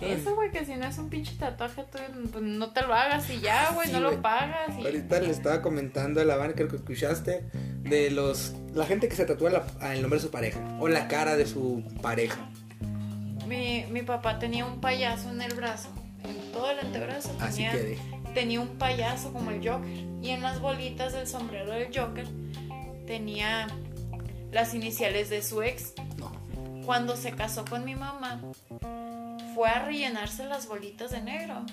Eso, 0.00 0.34
güey, 0.34 0.50
que 0.50 0.64
si 0.64 0.74
no 0.76 0.86
es 0.86 0.98
un 0.98 1.08
pinche 1.08 1.34
tatuaje, 1.36 1.84
tú 1.90 1.98
pues, 2.32 2.42
no 2.44 2.72
te 2.72 2.82
lo 2.82 2.94
hagas 2.94 3.28
y 3.30 3.40
ya, 3.40 3.70
güey, 3.74 3.88
Sí, 3.88 3.92
no 3.92 4.00
lo 4.00 4.20
pagas. 4.22 4.78
Y... 4.78 4.84
Ahorita 4.84 5.20
le 5.20 5.30
estaba 5.30 5.62
comentando 5.62 6.20
a 6.20 6.24
la 6.24 6.36
creo 6.52 6.68
que 6.68 6.76
escuchaste, 6.76 7.44
de 7.82 8.10
los 8.10 8.54
la 8.74 8.84
gente 8.86 9.08
que 9.08 9.16
se 9.16 9.24
tatúa 9.24 9.50
la- 9.50 9.92
el 9.94 10.02
nombre 10.02 10.18
de 10.18 10.24
su 10.26 10.30
pareja 10.30 10.60
o 10.80 10.88
la 10.88 11.08
cara 11.08 11.36
de 11.36 11.46
su 11.46 11.82
pareja. 12.02 12.38
Mi, 13.46 13.86
mi 13.90 14.02
papá 14.02 14.38
tenía 14.38 14.66
un 14.66 14.80
payaso 14.80 15.30
en 15.30 15.40
el 15.40 15.54
brazo, 15.54 15.88
en 16.24 16.52
todo 16.52 16.70
el 16.70 16.80
antebrazo 16.80 17.34
Así 17.40 17.58
tenía, 17.58 17.72
quedé. 17.72 17.98
tenía 18.34 18.60
un 18.60 18.76
payaso 18.76 19.32
como 19.32 19.50
el 19.50 19.66
Joker. 19.66 19.88
Y 20.20 20.30
en 20.30 20.42
las 20.42 20.60
bolitas 20.60 21.12
del 21.12 21.26
sombrero 21.28 21.70
del 21.70 21.96
Joker 21.96 22.26
tenía 23.06 23.68
las 24.50 24.74
iniciales 24.74 25.30
de 25.30 25.42
su 25.42 25.62
ex. 25.62 25.92
No. 26.18 26.32
Cuando 26.84 27.16
se 27.16 27.32
casó 27.32 27.64
con 27.64 27.84
mi 27.84 27.94
mamá, 27.94 28.42
fue 29.56 29.70
a 29.70 29.82
rellenarse 29.86 30.44
las 30.44 30.68
bolitas 30.68 31.10
de 31.12 31.22
negro. 31.22 31.64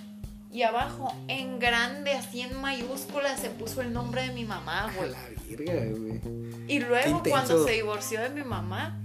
Y 0.49 0.61
abajo, 0.63 1.13
en 1.27 1.59
grande, 1.59 2.13
así 2.13 2.39
en 2.41 2.55
mayúsculas, 2.61 3.41
se 3.41 3.49
puso 3.49 3.81
el 3.81 3.91
nombre 3.91 4.21
de 4.25 4.33
mi 4.33 4.45
mamá, 4.45 4.89
güey. 4.95 5.09
la 5.11 5.17
virga, 5.49 5.73
güey. 5.73 6.21
Y 6.69 6.79
luego, 6.79 7.21
cuando 7.29 7.65
se 7.65 7.71
divorció 7.73 8.21
de 8.21 8.29
mi 8.29 8.43
mamá, 8.43 8.97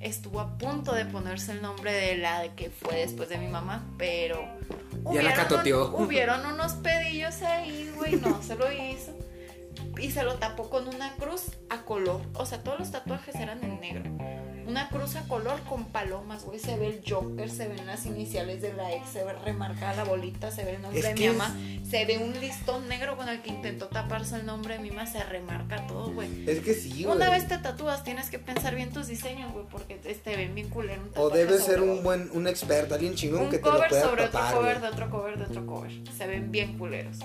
estuvo 0.00 0.38
a 0.38 0.56
punto 0.58 0.92
de 0.94 1.04
ponerse 1.06 1.50
el 1.52 1.62
nombre 1.62 1.92
de 1.92 2.16
la 2.18 2.54
que 2.54 2.70
fue 2.70 2.94
después 2.96 3.28
de 3.28 3.38
mi 3.38 3.48
mamá, 3.48 3.84
pero. 3.98 4.36
Ya 4.36 5.02
la 5.02 5.10
hubieron 5.10 5.32
catoteó. 5.34 5.94
un- 5.96 6.04
hubieron 6.04 6.46
unos 6.46 6.74
pedillos 6.74 7.42
ahí, 7.42 7.90
güey, 7.96 8.16
no 8.16 8.40
se 8.40 8.54
lo 8.54 8.70
hizo. 8.70 9.12
Y 9.98 10.12
se 10.12 10.22
lo 10.22 10.34
tapó 10.36 10.70
con 10.70 10.86
una 10.88 11.12
cruz 11.16 11.46
a 11.70 11.82
color. 11.82 12.20
O 12.34 12.46
sea, 12.46 12.62
todos 12.62 12.78
los 12.78 12.92
tatuajes 12.92 13.34
eran 13.34 13.64
en 13.64 13.80
negro. 13.80 14.10
Una 14.66 14.88
cruz 14.88 15.16
a 15.16 15.22
color 15.28 15.60
con 15.62 15.86
palomas, 15.86 16.44
güey. 16.44 16.58
Se 16.58 16.76
ve 16.76 16.86
el 16.88 17.02
Joker, 17.06 17.50
se 17.50 17.68
ven 17.68 17.84
las 17.86 18.06
iniciales 18.06 18.62
de 18.62 18.72
la 18.72 18.92
ex, 18.94 19.08
se 19.08 19.24
ve 19.24 19.32
remarcada 19.32 19.94
la 19.94 20.04
bolita, 20.04 20.50
se 20.50 20.64
ve 20.64 20.76
el 20.76 20.82
nombre 20.82 21.00
Es 21.00 21.06
de 21.06 21.14
mi 21.14 21.24
es- 21.24 21.36
mamá. 21.36 21.56
Se 21.88 22.04
ve 22.04 22.18
un 22.18 22.38
listón 22.40 22.88
negro 22.88 23.16
con 23.16 23.28
el 23.28 23.42
que 23.42 23.50
intentó 23.50 23.88
taparse 23.88 24.36
el 24.36 24.46
nombre 24.46 24.74
de 24.74 24.80
mi 24.80 24.90
mamá. 24.90 25.06
Se 25.06 25.22
remarca 25.24 25.86
todo, 25.86 26.12
güey. 26.12 26.28
Es 26.48 26.60
que 26.60 26.74
sí, 26.74 27.04
güey. 27.04 27.16
Una 27.16 27.28
vez 27.30 27.48
te 27.48 27.58
tatúas, 27.58 28.04
tienes 28.04 28.30
que 28.30 28.38
pensar 28.38 28.74
bien 28.74 28.90
tus 28.92 29.08
diseños, 29.08 29.52
güey, 29.52 29.66
porque 29.70 29.96
te, 29.96 30.36
ven 30.36 30.54
bien 30.54 30.68
culero. 30.70 31.02
un 31.02 31.10
O 31.16 31.30
debes 31.30 31.64
ser 31.64 31.76
sobre 31.78 31.82
un 31.82 31.90
otro. 31.90 32.02
buen, 32.02 32.30
un 32.32 32.46
experto, 32.46 32.94
alguien 32.94 33.14
chingón 33.14 33.42
Un 33.42 33.50
que 33.50 33.58
te 33.58 33.66
lo 33.66 33.72
cover 33.74 33.88
pueda 33.88 34.02
sobre 34.04 34.24
tapar, 34.26 34.44
otro 34.54 34.58
cover, 34.60 34.80
de 34.80 34.86
otro 34.88 35.10
cover, 35.10 35.38
de 35.38 35.44
otro 35.44 35.66
cover. 35.66 35.92
Se 36.16 36.26
ven 36.26 36.50
bien 36.50 36.78
culeros. 36.78 37.18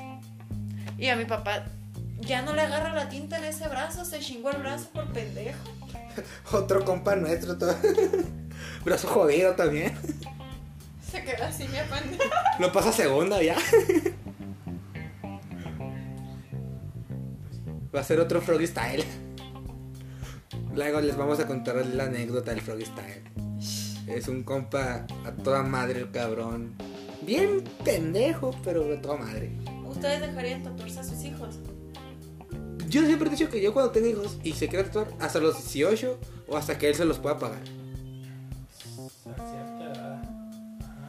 Y 0.97 1.07
a 1.09 1.15
mi 1.15 1.25
papá 1.25 1.65
ya 2.19 2.41
no 2.41 2.53
le 2.53 2.61
agarra 2.61 2.93
la 2.93 3.07
tinta 3.09 3.37
en 3.37 3.45
ese 3.45 3.67
brazo, 3.67 4.03
se 4.03 4.19
chingó 4.19 4.49
el 4.49 4.57
brazo 4.57 4.89
por 4.91 5.11
pendejo. 5.13 5.59
Otro 6.51 6.83
compa 6.83 7.15
nuestro, 7.15 7.57
todo. 7.57 7.75
brazo 8.85 9.07
jodido 9.07 9.53
también. 9.55 9.93
Se 11.11 11.23
queda 11.23 11.47
así, 11.47 11.63
mi 11.63 11.77
pendejo. 11.89 12.29
Lo 12.59 12.71
pasa 12.71 12.89
a 12.89 12.93
segunda 12.93 13.41
ya. 13.41 13.55
Va 17.95 18.01
a 18.01 18.03
ser 18.03 18.19
otro 18.19 18.41
Froggy 18.41 18.67
Style. 18.67 19.05
Luego 20.75 20.99
les 20.99 21.15
vamos 21.15 21.39
a 21.39 21.47
contar 21.47 21.77
la 21.85 22.03
anécdota 22.03 22.51
del 22.51 22.61
Froggy 22.61 22.85
Style. 22.85 23.23
Es 24.07 24.27
un 24.27 24.43
compa 24.43 25.07
a 25.25 25.31
toda 25.31 25.63
madre 25.63 26.01
el 26.01 26.11
cabrón. 26.11 26.75
Bien 27.21 27.63
pendejo, 27.85 28.53
pero 28.63 28.83
de 28.83 28.97
toda 28.97 29.15
madre. 29.15 29.51
¿Ustedes 29.85 30.21
dejarían 30.21 30.61
tatuarse 30.61 30.99
a 30.99 31.03
sus? 31.03 31.16
Yo 32.87 33.05
siempre 33.05 33.27
he 33.27 33.31
dicho 33.31 33.49
que 33.49 33.61
yo 33.61 33.73
cuando 33.73 33.91
tenga 33.91 34.07
hijos 34.07 34.37
y 34.43 34.53
se 34.53 34.67
quiera 34.67 34.85
tatuar 34.85 35.07
hasta 35.19 35.39
los 35.39 35.55
18 35.57 36.17
o 36.47 36.57
hasta 36.57 36.77
que 36.77 36.87
él 36.89 36.95
se 36.95 37.05
los 37.05 37.19
pueda 37.19 37.37
pagar. 37.37 37.59
A 37.59 39.35
cierta 39.35 39.91
edad. 39.93 40.21
Ajá. 40.81 41.07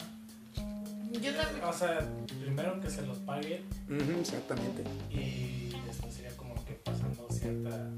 Yo 1.13 1.35
también. 1.35 1.65
O 1.65 1.73
sea, 1.73 2.09
primero 2.41 2.81
que 2.81 2.91
se 2.91 3.03
los 3.03 3.19
paguen 3.19 3.63
Ujú, 3.89 4.21
exactamente. 4.21 4.83
y 5.11 5.73
después 5.87 6.15
sería 6.15 6.37
como 6.37 6.55
que 6.65 6.73
pasando 6.75 7.27
cierta. 7.31 7.89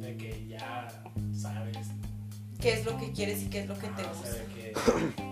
de 0.00 0.16
que 0.18 0.46
ya 0.48 1.02
sabes. 1.36 1.76
¿Qué 2.60 2.72
es 2.74 2.84
lo 2.86 2.98
que 2.98 3.12
quieres 3.12 3.42
y 3.42 3.46
qué 3.50 3.60
es 3.60 3.68
lo 3.68 3.74
que 3.74 3.88
te 3.88 4.02
o 4.02 4.04
sea, 4.04 4.12
gusta? 4.12 4.54
que. 4.54 4.72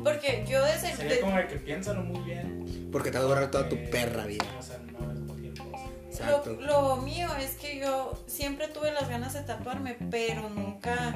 Porque 0.05 0.45
yo 0.49 0.63
desde. 0.65 0.95
Sería 0.97 1.15
de- 1.15 1.21
como 1.21 1.37
de 1.37 1.47
que 1.47 1.57
piénsalo 1.57 2.03
muy 2.03 2.21
bien. 2.25 2.89
Porque 2.93 3.11
te 3.11 3.19
va 3.19 3.25
a 3.25 3.29
durar 3.29 3.51
toda 3.51 3.69
tu 3.69 3.77
porque, 3.77 3.89
perra 3.91 4.27
vida. 4.27 4.45
O 4.59 4.63
sea, 4.63 4.79
Exacto. 6.23 6.57
Lo, 6.61 6.97
lo 6.97 6.97
mío 6.97 7.29
es 7.41 7.57
que 7.57 7.79
yo 7.79 8.23
siempre 8.27 8.69
tuve 8.69 8.93
las 8.93 9.09
ganas 9.09 9.35
de 9.35 9.41
tatuarme, 9.41 9.97
pero 10.11 10.49
nunca, 10.49 11.15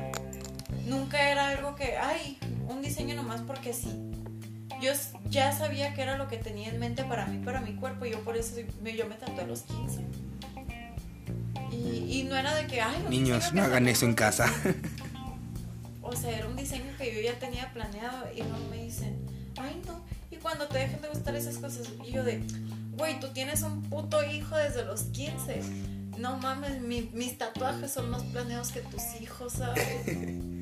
nunca 0.87 1.31
era 1.31 1.49
algo 1.49 1.75
que, 1.75 1.97
ay, 1.97 2.39
un 2.69 2.83
diseño 2.83 3.15
nomás 3.15 3.41
porque 3.43 3.73
sí. 3.73 3.91
Yo 4.81 4.93
ya 5.31 5.53
sabía 5.57 5.95
que 5.95 6.03
era 6.03 6.19
lo 6.19 6.29
que 6.29 6.37
tenía 6.37 6.69
en 6.69 6.79
mente 6.79 7.03
para 7.05 7.27
mí, 7.27 7.43
para 7.43 7.61
mi 7.61 7.75
cuerpo, 7.75 8.05
y 8.05 8.11
yo 8.11 8.21
por 8.21 8.37
eso 8.37 8.57
me, 8.83 8.95
yo 8.95 9.07
me 9.07 9.15
tatué 9.15 9.45
a 9.45 9.47
los 9.47 9.63
15. 9.63 10.05
Y, 11.73 12.21
y 12.21 12.25
no 12.29 12.37
era 12.37 12.55
de 12.55 12.67
que, 12.67 12.81
ay, 12.83 13.05
Niños, 13.09 13.53
no 13.53 13.63
hagan 13.63 13.89
eso 13.89 14.07
en 14.07 14.15
casa. 14.15 14.53
O 16.09 16.15
sea, 16.15 16.31
era 16.39 16.47
un 16.47 16.55
diseño 16.55 16.93
que 16.97 17.13
yo 17.13 17.21
ya 17.21 17.37
tenía 17.37 17.73
planeado 17.73 18.33
y 18.33 18.39
luego 18.39 18.65
me 18.71 18.77
dicen, 18.85 19.17
ay 19.59 19.83
no, 19.85 20.05
y 20.31 20.37
cuando 20.37 20.69
te 20.69 20.79
dejen 20.79 21.03
de 21.03 21.09
gustar 21.09 21.35
esas 21.35 21.59
cosas, 21.59 21.89
y 22.07 22.13
yo 22.13 22.23
de, 22.23 22.45
güey, 22.97 23.19
tú 23.21 23.29
tienes 23.33 23.63
un 23.63 23.83
puto 23.83 24.23
hijo 24.25 24.57
desde 24.57 24.85
los 24.85 25.03
15. 25.05 25.61
No 26.19 26.37
mames, 26.39 26.81
mi- 26.81 27.11
mis 27.13 27.37
tatuajes 27.39 27.91
son 27.93 28.11
más 28.11 28.23
planeados 28.25 28.73
que 28.73 28.81
tus 28.81 29.03
hijos, 29.21 29.53
¿sabes? 29.55 29.85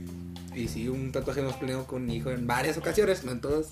Y 0.54 0.68
sí, 0.68 0.86
un 0.88 1.10
tatuaje 1.10 1.40
hemos 1.40 1.56
planeado 1.56 1.84
con 1.84 2.06
mi 2.06 2.14
hijo 2.14 2.30
en 2.30 2.46
varias 2.46 2.76
ocasiones, 2.76 3.24
no 3.24 3.32
en 3.32 3.40
todas. 3.40 3.70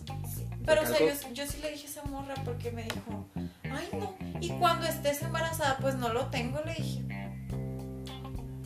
Pero, 0.66 0.82
o 0.82 0.84
sea, 0.86 0.98
yo, 1.32 1.46
sí 1.46 1.58
le 1.62 1.70
dije 1.70 1.86
a 1.86 1.90
esa 1.90 2.02
morra 2.06 2.34
porque 2.44 2.72
me 2.72 2.82
dijo, 2.82 3.24
ay 3.62 3.88
no, 3.92 4.16
y 4.40 4.48
cuando 4.58 4.86
estés 4.86 5.22
embarazada, 5.22 5.78
pues 5.80 5.94
no 5.94 6.12
lo 6.12 6.26
tengo, 6.26 6.60
le 6.64 6.74
dije. 6.74 7.04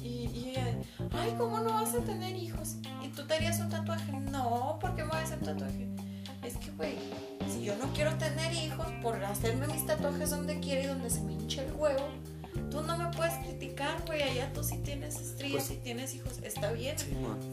Y, 0.02 0.30
y 0.32 0.48
ella, 0.50 0.78
ay, 1.12 1.34
¿cómo 1.36 1.58
no 1.60 1.74
vas 1.74 1.94
a 1.94 1.98
tener 1.98 2.34
hijos? 2.36 2.76
¿Y 3.04 3.08
tú 3.08 3.26
te 3.26 3.34
harías 3.34 3.60
un 3.60 3.68
tatuaje? 3.68 4.10
No, 4.12 4.78
¿por 4.80 4.94
qué 4.96 5.02
me 5.02 5.08
voy 5.10 5.18
a 5.18 5.22
hacer 5.22 5.38
un 5.38 5.44
tatuaje? 5.44 5.85
Quiero 7.96 8.14
tener 8.18 8.52
hijos 8.52 8.86
por 9.02 9.16
hacerme 9.24 9.66
mis 9.68 9.86
tatuajes 9.86 10.28
donde 10.30 10.60
quiera 10.60 10.82
y 10.82 10.86
donde 10.86 11.08
se 11.10 11.20
me 11.22 11.32
hinche 11.32 11.64
el 11.64 11.72
huevo, 11.72 12.06
tú 12.70 12.82
no 12.82 12.96
me 12.98 13.06
puedes 13.16 13.32
criticar, 13.38 13.96
güey. 14.06 14.22
Allá 14.22 14.52
tú 14.52 14.62
sí 14.62 14.76
tienes 14.84 15.18
estrellas 15.18 15.64
Pues- 15.66 15.78
y 15.78 15.80
tienes 15.82 16.14
hijos, 16.14 16.32
está 16.42 16.72
bien. 16.72 16.98
Sí. 16.98 17.06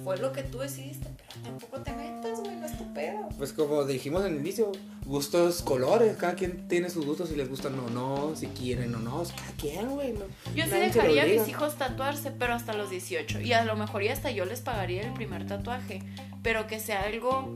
Fue 0.04 0.18
lo 0.18 0.34
que 0.34 0.44
tú 0.44 0.60
decidiste, 0.60 1.08
pero 1.16 1.44
tampoco 1.46 1.80
te 1.82 1.94
metas, 1.94 2.42
güey, 2.42 2.58
no 2.58 2.66
es 2.66 2.78
tu 2.78 2.94
pedo. 2.94 3.30
Pues 3.38 3.54
como 3.54 3.86
dijimos 3.86 4.24
al 4.26 4.36
inicio, 4.36 4.72
gustos, 5.06 5.62
colores, 5.62 6.18
cada 6.18 6.36
quien 6.36 6.68
tiene 6.68 6.90
sus 6.90 7.06
gustos, 7.06 7.30
si 7.30 7.36
les 7.38 7.48
gustan 7.50 7.80
o 7.80 7.90
no, 7.90 8.36
si 8.36 8.48
quieren 8.48 8.94
o 8.96 9.00
no, 9.00 9.24
cada 9.24 9.52
quien, 9.58 9.90
güey. 9.92 10.12
no- 10.12 10.26
Yo 10.56 10.66
sí 10.66 10.72
dejaría 10.72 11.24
a 11.24 11.26
mis 11.26 11.48
hijos 11.48 11.76
tatuarse, 11.76 12.32
pero 12.32 12.54
hasta 12.54 12.74
los 12.74 12.90
18. 12.90 13.40
Y 13.40 13.54
a 13.54 13.64
lo 13.64 13.78
mejor 13.78 14.04
y 14.04 14.10
hasta 14.10 14.30
yo 14.32 14.44
les 14.44 14.60
pagaría 14.60 15.04
el 15.04 15.14
primer 15.14 15.48
tatuaje, 15.48 16.02
pero 16.42 16.68
que 16.68 16.80
sea 16.82 17.04
algo 17.04 17.56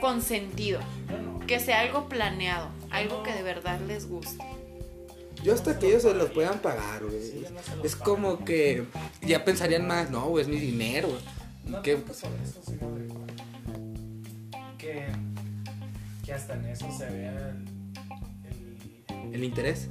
consentido, 0.00 0.80
Yo 1.10 1.18
no. 1.20 1.46
que 1.46 1.60
sea 1.60 1.80
algo 1.80 2.08
planeado, 2.08 2.68
algo 2.90 3.22
que 3.22 3.32
de 3.32 3.42
verdad 3.42 3.80
les 3.86 4.08
guste. 4.08 4.42
Yo 5.42 5.52
hasta 5.52 5.78
que 5.78 5.88
ellos 5.88 6.02
se 6.02 6.14
los 6.14 6.30
puedan 6.30 6.58
pagar, 6.60 7.04
güey. 7.04 7.44
Es 7.82 7.96
como 7.96 8.44
que 8.44 8.84
ya 9.22 9.44
pensarían 9.44 9.86
más, 9.86 10.10
no, 10.10 10.26
güey, 10.28 10.42
es 10.42 10.48
mi 10.48 10.56
dinero, 10.58 11.08
¿Qué? 11.82 11.96
de 11.96 12.02
que, 14.78 15.06
que 16.24 16.32
hasta 16.32 16.54
en 16.54 16.64
eso 16.66 16.86
se 16.96 17.06
vea 17.10 17.32
el, 17.50 17.64
el, 19.26 19.34
El 19.34 19.44
interés. 19.44 19.88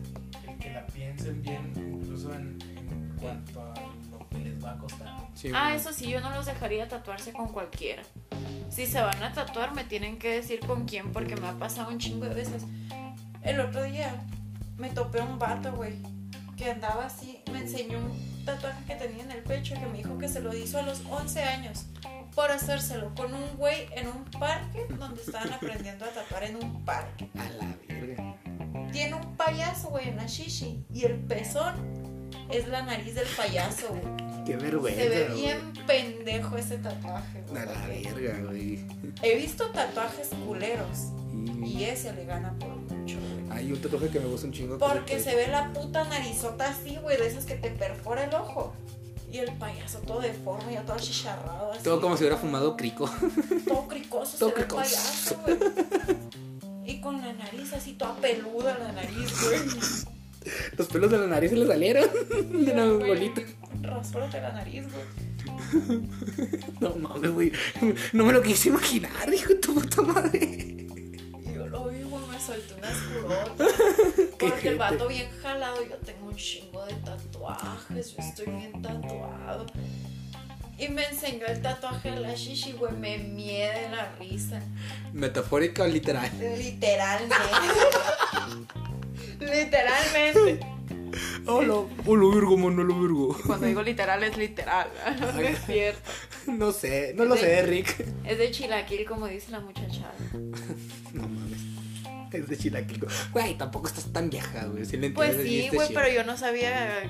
el 0.47 0.57
que 0.57 0.71
la 0.71 0.85
piensen 0.87 1.41
bien, 1.41 1.71
incluso 1.75 2.33
en, 2.33 2.57
en 2.61 3.15
cuanto 3.19 3.61
a 3.61 3.73
lo 4.11 4.27
que 4.29 4.37
les 4.39 4.63
va 4.63 4.71
a 4.71 4.77
costar. 4.77 5.13
Sí, 5.35 5.51
Ah, 5.53 5.75
eso 5.75 5.91
sí, 5.93 6.09
yo 6.09 6.19
no 6.21 6.31
los 6.31 6.45
dejaría 6.45 6.87
tatuarse 6.87 7.33
con 7.33 7.47
cualquiera. 7.49 8.03
Si 8.73 8.87
se 8.87 8.99
van 8.99 9.21
a 9.21 9.31
tatuar, 9.31 9.75
me 9.75 9.83
tienen 9.83 10.17
que 10.17 10.29
decir 10.31 10.59
con 10.61 10.85
quién, 10.85 11.11
porque 11.11 11.35
me 11.35 11.47
ha 11.47 11.53
pasado 11.53 11.91
un 11.91 11.99
chingo 11.99 12.25
de 12.25 12.33
veces. 12.33 12.63
El 13.43 13.59
otro 13.59 13.83
día 13.83 14.25
me 14.77 14.89
topé 14.89 15.21
un 15.21 15.37
vato, 15.37 15.73
güey, 15.73 15.93
que 16.57 16.71
andaba 16.71 17.05
así, 17.05 17.43
me 17.51 17.59
enseñó 17.59 17.99
un 17.99 18.45
tatuaje 18.45 18.83
que 18.85 18.95
tenía 18.95 19.25
en 19.25 19.31
el 19.31 19.43
pecho, 19.43 19.75
que 19.75 19.85
me 19.85 19.99
dijo 19.99 20.17
que 20.17 20.27
se 20.27 20.41
lo 20.41 20.55
hizo 20.55 20.79
a 20.79 20.81
los 20.81 21.03
11 21.05 21.43
años 21.43 21.85
por 22.33 22.49
hacérselo 22.49 23.13
con 23.13 23.31
un 23.35 23.57
güey 23.57 23.89
en 23.95 24.07
un 24.07 24.25
parque 24.39 24.87
donde 24.89 25.21
estaban 25.21 25.53
aprendiendo 25.53 26.05
a 26.05 26.09
tatuar 26.09 26.43
en 26.43 26.55
un 26.55 26.83
parque. 26.83 27.29
A 27.37 27.43
la 27.63 27.75
verga. 27.87 28.35
Tiene 28.91 29.13
un 29.13 29.37
payaso, 29.37 29.89
güey, 29.89 30.09
en 30.09 30.17
la 30.17 30.25
shishi, 30.25 30.83
y 30.91 31.05
el 31.05 31.19
pezón 31.19 31.75
es 32.49 32.67
la 32.67 32.81
nariz 32.81 33.13
del 33.13 33.27
payaso, 33.37 33.89
güey. 33.89 34.22
Qué 34.45 34.55
vergüenza. 34.57 35.01
Se 35.01 35.09
ve 35.09 35.27
güey. 35.29 35.41
bien 35.41 35.73
pendejo 35.87 36.57
ese 36.57 36.77
tatuaje, 36.77 37.43
güey. 37.49 37.61
A 37.61 37.65
la 37.65 37.87
verga, 37.87 38.39
güey. 38.49 38.85
He 39.21 39.37
visto 39.37 39.65
tatuajes 39.71 40.29
culeros 40.45 41.09
Y 41.61 41.65
y 41.79 41.83
ese 41.85 42.11
le 42.13 42.25
gana 42.25 42.53
por 42.59 42.69
mucho, 42.75 43.17
güey. 43.19 43.57
hay 43.57 43.71
un 43.71 43.81
tatuaje 43.81 44.09
que 44.09 44.19
me 44.19 44.25
gusta 44.27 44.47
un 44.47 44.53
chingo. 44.53 44.77
Porque 44.77 45.15
que- 45.15 45.19
se 45.19 45.35
ve 45.35 45.47
la 45.47 45.71
puta 45.71 46.03
narizota 46.05 46.69
así, 46.69 46.97
güey, 47.01 47.17
de 47.17 47.27
esas 47.27 47.45
que 47.45 47.55
te 47.55 47.69
perfora 47.71 48.25
el 48.25 48.33
ojo. 48.35 48.73
Y 49.31 49.37
el 49.39 49.51
payaso 49.53 49.97
todo 49.99 50.19
deforme, 50.19 50.73
ya 50.73 50.83
todo 50.83 50.99
chicharrado 50.99 51.71
así. 51.71 51.83
Todo 51.83 51.99
como 52.01 52.15
si 52.17 52.23
hubiera 52.23 52.37
fumado 52.37 52.77
crico. 52.77 53.09
Todo 53.67 53.87
cricoso 53.87 54.37
Todo 54.37 54.49
se 54.49 54.55
ve 54.55 54.61
el 54.61 54.67
cricoso. 54.67 54.95
payaso, 54.95 55.37
güey. 55.43 55.57
Y 56.85 57.01
con 57.01 57.19
la 57.21 57.33
nariz 57.33 57.73
así 57.73 57.93
toda 57.93 58.15
peluda 58.17 58.77
la 58.77 58.91
nariz, 58.91 59.31
güey. 59.41 59.59
Los 60.77 60.87
pelos 60.87 61.11
de 61.11 61.17
la 61.17 61.27
nariz 61.27 61.51
se 61.51 61.57
le 61.57 61.67
salieron. 61.67 62.09
De 62.65 62.71
una 62.71 62.85
bolita. 63.05 63.41
Rasúrate 63.81 64.41
la 64.41 64.53
nariz, 64.53 64.85
güey. 64.91 66.03
No 66.79 66.95
mames, 66.95 67.31
güey. 67.31 67.51
No 68.13 68.25
me 68.25 68.33
lo 68.33 68.41
quise 68.41 68.69
imaginar, 68.69 69.33
hijo 69.33 69.49
de 69.49 69.55
tu 69.55 69.73
puta 69.73 70.01
madre. 70.01 70.87
Yo 71.53 71.67
lo 71.67 71.89
vi, 71.89 72.03
güey, 72.03 72.25
me 72.27 72.39
solté 72.39 72.73
una 72.75 72.91
escurota. 72.91 73.65
Qué 74.37 74.47
Porque 74.47 74.69
el 74.69 74.77
vato 74.77 75.07
bien 75.07 75.29
jalado, 75.41 75.77
yo 75.87 75.95
tengo 75.97 76.27
un 76.27 76.35
chingo 76.35 76.85
de 76.85 76.93
tatuajes, 76.95 78.15
yo 78.15 78.23
estoy 78.23 78.45
bien 78.45 78.81
tatuado. 78.81 79.65
Y 80.77 80.87
me 80.89 81.05
enseñó 81.05 81.45
el 81.45 81.61
tatuaje 81.61 82.11
de 82.11 82.19
la 82.19 82.33
shishi, 82.33 82.73
güey. 82.73 82.93
Me 82.93 83.17
mié 83.17 83.69
de 83.71 83.89
la 83.89 84.11
risa. 84.19 84.61
¿Metafórica 85.13 85.83
o 85.83 85.87
literal? 85.87 86.29
Literalmente. 86.57 87.35
Literalmente. 89.53 90.59
Hola, 91.45 91.83
hola, 92.07 92.35
Virgo, 92.35 92.57
mano, 92.57 92.83
lo 92.83 92.99
Virgo. 92.99 93.37
Cuando 93.45 93.67
digo 93.67 93.83
literal 93.83 94.23
es 94.23 94.35
literal. 94.35 94.87
No 95.19 95.39
es 95.39 95.65
cierto. 95.65 96.11
No 96.47 96.71
sé, 96.73 97.13
no 97.15 97.23
lo 97.23 97.37
sé, 97.37 97.61
Rick. 97.61 98.05
Es 98.25 98.37
de 98.37 98.51
chilaquil, 98.51 99.05
como 99.05 99.27
dice 99.27 99.51
la 99.51 99.61
muchachada. 99.61 100.13
No 101.13 101.21
mames. 101.21 101.59
Es 102.33 102.49
de 102.49 102.57
chilaquil. 102.57 103.05
Güey, 103.31 103.57
tampoco 103.57 103.87
estás 103.87 104.11
tan 104.11 104.29
vieja, 104.29 104.65
güey. 104.65 104.85
Si 104.85 104.97
le 104.97 105.11
Pues 105.11 105.37
sí, 105.41 105.65
es 105.67 105.73
güey, 105.73 105.93
pero 105.93 106.09
yo 106.11 106.25
no 106.25 106.35
sabía 106.35 107.03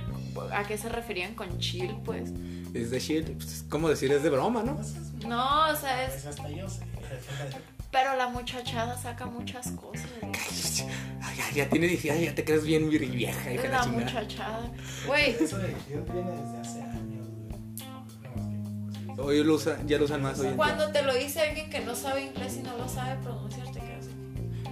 a 0.53 0.63
qué 0.65 0.77
se 0.77 0.87
referían 0.89 1.33
con 1.33 1.57
chill, 1.57 1.95
pues. 2.05 2.29
Es 2.75 2.91
de 2.91 2.99
chill. 2.99 3.23
Pues, 3.23 3.53
es 3.53 3.63
como 3.69 3.89
decir, 3.89 4.11
es 4.11 4.21
de 4.21 4.29
broma, 4.29 4.61
¿no? 4.61 4.79
No 5.27 5.71
o 5.71 5.75
sea, 5.75 6.05
Pues 6.05 6.17
es. 6.19 6.25
hasta 6.27 6.49
yo 6.51 6.69
sé. 6.69 6.81
Pero 7.91 8.15
la 8.15 8.27
muchachada 8.27 8.97
saca 8.97 9.25
muchas 9.25 9.71
cosas. 9.71 10.09
Ya, 11.37 11.51
ya 11.63 11.69
tienes 11.69 11.89
18, 11.91 12.21
ya 12.21 12.35
te 12.35 12.43
crees 12.43 12.63
bien 12.63 12.89
vieja, 12.89 13.53
hija 13.53 13.61
de 13.63 13.69
la 13.69 13.81
chingada. 13.83 13.87
muchachada. 14.05 14.71
Güey, 15.07 15.31
Eso 15.39 15.57
de 15.57 15.67
viene 15.67 16.31
desde 16.31 16.57
hace 16.59 16.81
años, 16.81 17.27
güey. 19.15 19.19
Hoy 19.19 19.43
lo 19.43 19.55
usan, 19.55 19.87
ya 19.87 19.97
lo 19.99 20.05
usan 20.05 20.21
más 20.23 20.39
hoy 20.39 20.53
cuando 20.55 20.91
te 20.91 21.01
lo 21.03 21.13
dice 21.13 21.41
alguien 21.41 21.69
que 21.69 21.79
no 21.81 21.95
sabe 21.95 22.23
inglés 22.25 22.57
y 22.59 22.63
no 22.63 22.75
lo 22.77 22.87
sabe 22.89 23.21
pronunciar, 23.21 23.67
te 23.71 23.79
quedas. 23.79 24.07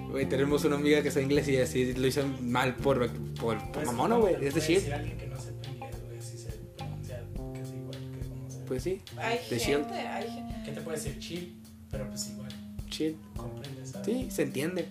Güey, 0.09 0.27
tenemos 0.27 0.65
una 0.65 0.75
amiga 0.77 1.01
que 1.03 1.11
sabe 1.11 1.25
inglés 1.25 1.47
y 1.47 1.57
así 1.57 1.93
lo 1.93 2.07
hizo 2.07 2.25
mal 2.41 2.75
por, 2.75 3.07
por, 3.35 3.57
por 3.59 3.71
Pues, 3.71 3.85
mamona, 3.85 4.15
¿cómo 4.15 4.27
güey. 4.27 4.35
Es 4.35 4.41
de 4.55 4.61
puede 4.61 4.65
chill. 4.65 4.75
decir 4.75 4.93
alguien 4.93 5.17
que 5.17 5.27
no 5.27 5.39
sepa 5.39 5.67
inglés, 5.69 5.95
güey, 6.05 6.17
así 6.19 6.37
se 6.37 6.49
pronuncia 6.75 7.23
casi 7.53 7.75
igual 7.75 7.97
que 8.19 8.27
como 8.27 8.49
se. 8.49 8.57
Pues 8.65 8.83
sí, 8.83 9.01
Hay 9.17 9.37
De 9.37 9.43
gente, 9.43 9.65
Shield. 9.65 9.91
hay 9.93 10.29
gente. 10.29 10.55
¿Qué 10.65 10.71
te 10.71 10.81
puede 10.81 10.97
decir? 10.97 11.19
Chill, 11.19 11.61
pero 11.91 12.07
pues 12.09 12.29
igual. 12.29 12.51
chill. 12.89 13.15
Comprendes, 13.37 13.89
¿sabes? 13.91 14.05
Sí, 14.07 14.27
se 14.31 14.41
entiende. 14.41 14.87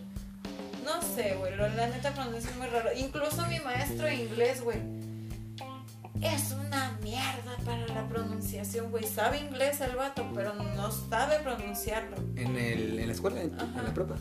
No 0.91 1.01
sé, 1.15 1.37
güey, 1.37 1.57
la 1.57 1.87
neta 1.87 2.13
pronuncia 2.13 2.51
es 2.51 2.57
muy 2.57 2.67
raro. 2.67 2.91
Incluso 2.97 3.47
mi 3.47 3.61
maestro 3.61 4.07
de 4.07 4.17
inglés, 4.17 4.61
güey, 4.61 4.79
es 6.21 6.51
una 6.51 6.99
mierda 7.01 7.57
para 7.65 7.87
la 7.87 8.09
pronunciación, 8.09 8.91
güey. 8.91 9.05
Sabe 9.05 9.39
inglés 9.39 9.81
el 9.81 9.95
vato, 9.95 10.27
pero 10.35 10.53
no 10.53 10.91
sabe 10.91 11.39
pronunciarlo. 11.39 12.17
En, 12.35 12.57
el, 12.57 12.99
en 12.99 13.07
la 13.07 13.13
escuela, 13.13 13.41
en, 13.41 13.57
la 13.57 13.95
prepa. 13.95 14.17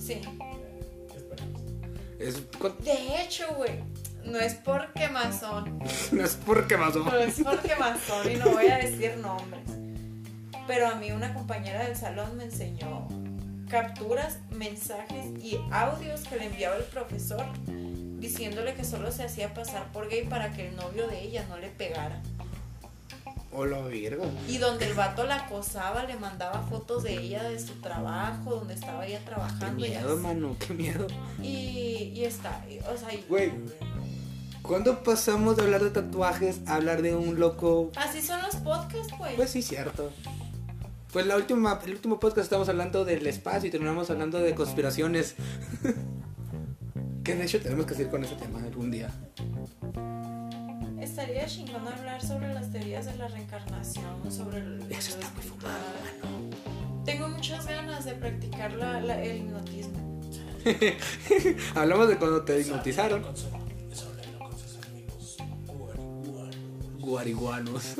Sí. 0.00 0.22
Es, 2.20 2.42
De 2.84 3.22
hecho, 3.22 3.46
güey, 3.56 3.82
no 4.24 4.38
es 4.38 4.54
porque 4.54 5.08
masón, 5.08 5.78
no 6.12 6.24
es 6.24 6.36
porque 6.36 6.76
más 6.76 6.94
o 6.94 7.00
no 7.00 7.16
es 7.16 7.40
porque 7.42 7.74
masón 7.76 8.30
y 8.30 8.36
no 8.36 8.50
voy 8.50 8.68
a 8.68 8.78
decir 8.78 9.16
nombres. 9.18 9.64
Pero 10.68 10.88
a 10.88 10.94
mí 10.94 11.10
una 11.10 11.34
compañera 11.34 11.84
del 11.84 11.96
salón 11.96 12.36
me 12.36 12.44
enseñó 12.44 13.08
capturas, 13.68 14.38
mensajes 14.50 15.26
y 15.42 15.58
audios 15.70 16.20
que 16.20 16.36
le 16.36 16.46
enviaba 16.46 16.76
el 16.76 16.84
profesor 16.84 17.44
diciéndole 17.66 18.74
que 18.74 18.84
solo 18.84 19.10
se 19.12 19.24
hacía 19.24 19.52
pasar 19.54 19.92
por 19.92 20.08
gay 20.08 20.24
para 20.26 20.52
que 20.52 20.68
el 20.68 20.76
novio 20.76 21.06
de 21.08 21.20
ella 21.22 21.44
no 21.48 21.58
le 21.58 21.68
pegara. 21.68 22.20
Hola, 23.52 23.80
virgo. 23.86 24.24
Y 24.48 24.58
donde 24.58 24.86
el 24.86 24.94
vato 24.94 25.24
la 25.24 25.36
acosaba, 25.46 26.04
le 26.04 26.16
mandaba 26.16 26.62
fotos 26.68 27.04
de 27.04 27.14
ella, 27.18 27.42
de 27.44 27.58
su 27.58 27.74
trabajo, 27.80 28.56
donde 28.56 28.74
estaba 28.74 29.06
ella 29.06 29.18
Qué 29.20 29.24
trabajando. 29.26 29.84
y 29.84 29.88
miedo, 29.88 30.12
así. 30.14 30.22
mano, 30.22 30.56
qué 30.58 30.74
miedo. 30.74 31.06
Y, 31.42 32.12
y 32.14 32.24
está, 32.24 32.62
y- 32.68 32.78
o 32.80 32.96
sea, 32.98 33.14
y- 33.14 33.24
Güey, 33.28 33.52
¿cuándo 34.62 35.02
pasamos 35.02 35.56
de 35.56 35.62
hablar 35.62 35.82
de 35.84 35.90
tatuajes 35.90 36.60
a 36.66 36.74
hablar 36.74 37.00
de 37.00 37.14
un 37.16 37.38
loco? 37.40 37.92
así 37.96 38.20
son 38.20 38.42
los 38.42 38.56
podcasts, 38.56 39.14
güey. 39.16 39.36
Pues 39.36 39.50
sí, 39.50 39.62
cierto. 39.62 40.10
Pues 41.16 41.26
la 41.26 41.36
última, 41.36 41.80
el 41.82 41.92
último 41.92 42.20
podcast 42.20 42.44
estamos 42.44 42.68
hablando 42.68 43.06
del 43.06 43.26
espacio 43.26 43.68
y 43.68 43.70
terminamos 43.70 44.10
hablando 44.10 44.38
de 44.38 44.54
conspiraciones. 44.54 45.34
que 47.24 47.34
de 47.34 47.42
hecho 47.42 47.58
tenemos 47.58 47.86
que 47.86 47.94
seguir 47.94 48.10
con 48.10 48.22
ese 48.22 48.34
tema 48.34 48.58
algún 48.62 48.90
día. 48.90 49.08
Estaría 51.00 51.46
chingón 51.46 51.88
hablar 51.88 52.20
sobre 52.22 52.52
las 52.52 52.70
teorías 52.70 53.06
de 53.06 53.16
la 53.16 53.28
reencarnación, 53.28 54.30
sobre 54.30 54.58
el, 54.58 54.82
Eso 54.90 55.18
está 55.18 55.30
muy 55.30 55.42
fumado, 55.42 55.74
Tengo 57.06 57.28
muchas 57.30 57.66
ganas 57.66 58.04
de 58.04 58.12
practicar 58.12 58.74
la- 58.74 59.00
la- 59.00 59.22
el 59.22 59.38
hipnotismo. 59.38 60.20
Hablamos 61.74 62.08
de 62.08 62.18
cuando 62.18 62.42
te 62.42 62.60
hipnotizaron. 62.60 63.24
guariguanos. 66.98 67.94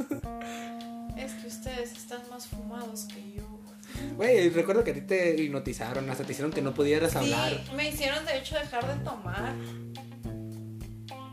Es 1.17 1.33
que 1.33 1.47
ustedes 1.47 1.93
están 1.93 2.21
más 2.31 2.47
fumados 2.47 3.05
que 3.05 3.33
yo. 3.37 3.43
Güey, 4.17 4.51
recuerdo 4.51 4.85
que 4.85 4.91
a 4.91 4.95
ti 4.95 5.01
te 5.03 5.41
hipnotizaron, 5.43 6.09
hasta 6.11 6.25
te 6.25 6.33
hicieron 6.33 6.53
que 6.53 6.61
no 6.61 6.75
pudieras 6.75 7.17
hablar. 7.17 7.53
Sí, 7.65 7.73
me 7.75 7.89
hicieron 7.89 8.25
de 8.27 8.39
hecho 8.39 8.57
dejar 8.57 8.87
de 8.99 9.03
tomar. 9.05 9.55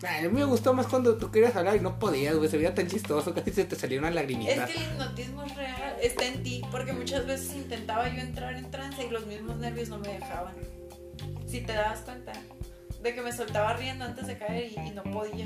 Ay, 0.06 0.26
a 0.26 0.30
mí 0.30 0.38
me 0.38 0.44
gustó 0.46 0.74
más 0.74 0.88
cuando 0.88 1.18
tú 1.18 1.32
querías 1.32 1.56
hablar 1.56 1.78
y 1.78 1.80
no 1.80 1.98
podías, 1.98 2.36
güey. 2.36 2.50
Se 2.50 2.58
veía 2.58 2.76
tan 2.76 2.88
chistoso, 2.88 3.34
casi 3.34 3.52
se 3.52 3.64
te 3.66 3.76
salió 3.76 4.00
una 4.00 4.10
Es 4.10 4.16
lagrimita. 4.16 4.66
que 4.66 4.74
el 4.74 4.84
hipnotismo 4.84 5.44
es 5.44 5.56
real, 5.56 5.96
está 6.02 6.26
en 6.26 6.44
ti, 6.44 6.62
porque 6.72 6.92
muchas 6.94 7.26
veces 7.26 7.56
intentaba 7.56 8.10
yo 8.10 8.20
entrar 8.22 8.54
en 8.56 8.70
trance 8.70 9.06
y 9.06 9.10
los 9.10 9.26
mismos 9.28 9.58
nervios 9.58 9.90
no 9.90 10.00
me 10.00 10.10
dejaban. 10.10 10.54
Si 11.48 11.62
te 11.62 11.74
das 11.74 12.00
cuenta, 12.02 12.34
de 13.02 13.16
que 13.16 13.22
me 13.22 13.32
soltaba 13.32 13.74
riendo 13.74 14.04
antes 14.06 14.28
de 14.28 14.38
caer 14.38 14.72
y, 14.72 14.88
y 14.88 14.92
no 14.92 15.04
podía. 15.04 15.46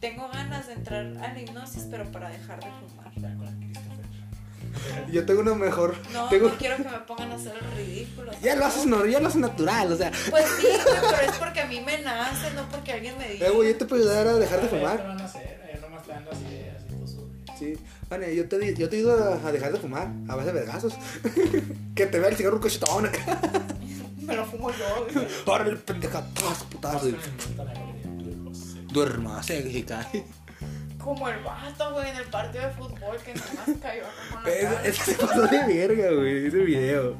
Tengo 0.00 0.28
ganas 0.32 0.66
de 0.66 0.72
entrar 0.74 1.04
a 1.06 1.32
la 1.34 1.40
hipnosis, 1.40 1.86
pero 1.90 2.10
para 2.10 2.30
dejar 2.30 2.58
de 2.60 2.66
fumar. 2.70 3.10
Yo 5.12 5.26
tengo 5.26 5.40
uno 5.40 5.54
mejor. 5.56 5.94
No, 6.12 6.28
Tengo- 6.28 6.48
no 6.48 6.56
quiero 6.56 6.76
que 6.76 6.84
me 6.84 6.98
pongan 7.00 7.32
a 7.32 7.34
hacer 7.34 7.52
el 7.60 7.76
ridículo. 7.76 8.32
Ya 8.40 8.54
lo 8.56 8.64
haces, 8.64 8.86
no, 8.86 9.04
ya 9.04 9.20
lo 9.20 9.26
haces 9.28 9.40
natural, 9.40 9.92
o 9.92 9.96
sea. 9.96 10.10
Pues 10.30 10.44
sí, 10.58 10.66
pero 10.84 11.30
es 11.30 11.38
porque 11.38 11.60
a 11.60 11.66
mí 11.66 11.80
me 11.80 11.98
nace, 11.98 12.50
no 12.54 12.66
porque 12.70 12.92
alguien 12.92 13.18
me 13.18 13.28
diga. 13.28 13.46
Eh, 13.48 13.50
güey, 13.50 13.72
yo 13.72 13.78
te 13.78 13.84
puedo 13.84 14.02
ayudar 14.02 14.26
a 14.28 14.34
dejar 14.34 14.62
de 14.62 14.68
fumar. 14.68 15.06
van 15.06 15.20
a 15.20 15.24
hacer, 15.24 15.60
ya 15.74 15.80
nomás 15.80 16.04
te 16.04 16.12
dan 16.12 16.24
las 16.24 16.40
ideas 16.40 16.82
y 16.88 16.94
tú 16.94 17.06
subes. 17.08 17.58
Sí. 17.58 17.74
Bueno, 18.08 18.26
yo 18.28 18.48
te, 18.48 18.74
yo 18.74 18.88
te 18.88 18.96
ayudo 18.96 19.34
a, 19.44 19.48
a 19.48 19.52
dejar 19.52 19.72
de 19.72 19.78
fumar 19.78 20.08
a 20.28 20.34
base 20.36 20.52
de 20.52 20.60
vergazos. 20.60 20.94
que 21.94 22.06
te 22.06 22.18
vea 22.18 22.28
el 22.30 22.36
cigarro 22.36 22.60
cochetón 22.60 23.06
acá. 23.06 23.38
Me 24.22 24.36
lo 24.36 24.46
fumo 24.46 24.70
yo. 24.70 25.06
güey. 25.12 25.26
Órale, 25.46 25.76
pendeja, 25.76 26.24
todas 26.34 26.62
putadas. 26.64 27.02
Duerma, 28.92 29.42
se 29.42 29.70
se 29.72 29.84
cae. 29.84 30.24
Como 30.98 31.28
el 31.28 31.42
vato, 31.42 31.92
güey, 31.94 32.10
en 32.10 32.16
el 32.16 32.24
partido 32.26 32.64
de 32.66 32.70
fútbol 32.72 33.16
que 33.24 33.32
nomás 33.34 33.80
cayó 33.80 34.02
con 34.32 34.42
la 34.44 34.50
Es- 34.50 34.64
cara. 34.64 34.84
Ese 34.84 35.04
se 35.04 35.14
pasó 35.14 35.46
de 35.46 35.66
verga, 35.66 36.10
güey, 36.12 36.46
ese 36.46 36.58
video. 36.58 37.16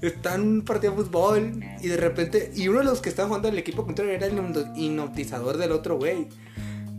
Está 0.00 0.34
en 0.36 0.42
un 0.42 0.62
partido 0.62 0.92
de 0.94 1.02
fútbol 1.02 1.60
y 1.80 1.88
de 1.88 1.96
repente. 1.96 2.52
Y 2.54 2.68
uno 2.68 2.78
de 2.80 2.84
los 2.84 3.00
que 3.00 3.08
estaba 3.08 3.26
jugando 3.28 3.48
el 3.48 3.58
equipo 3.58 3.84
contrario 3.84 4.12
era 4.12 4.26
el 4.26 4.34
hipno- 4.38 4.72
hipnotizador 4.76 5.56
del 5.56 5.72
otro 5.72 5.96
güey. 5.96 6.28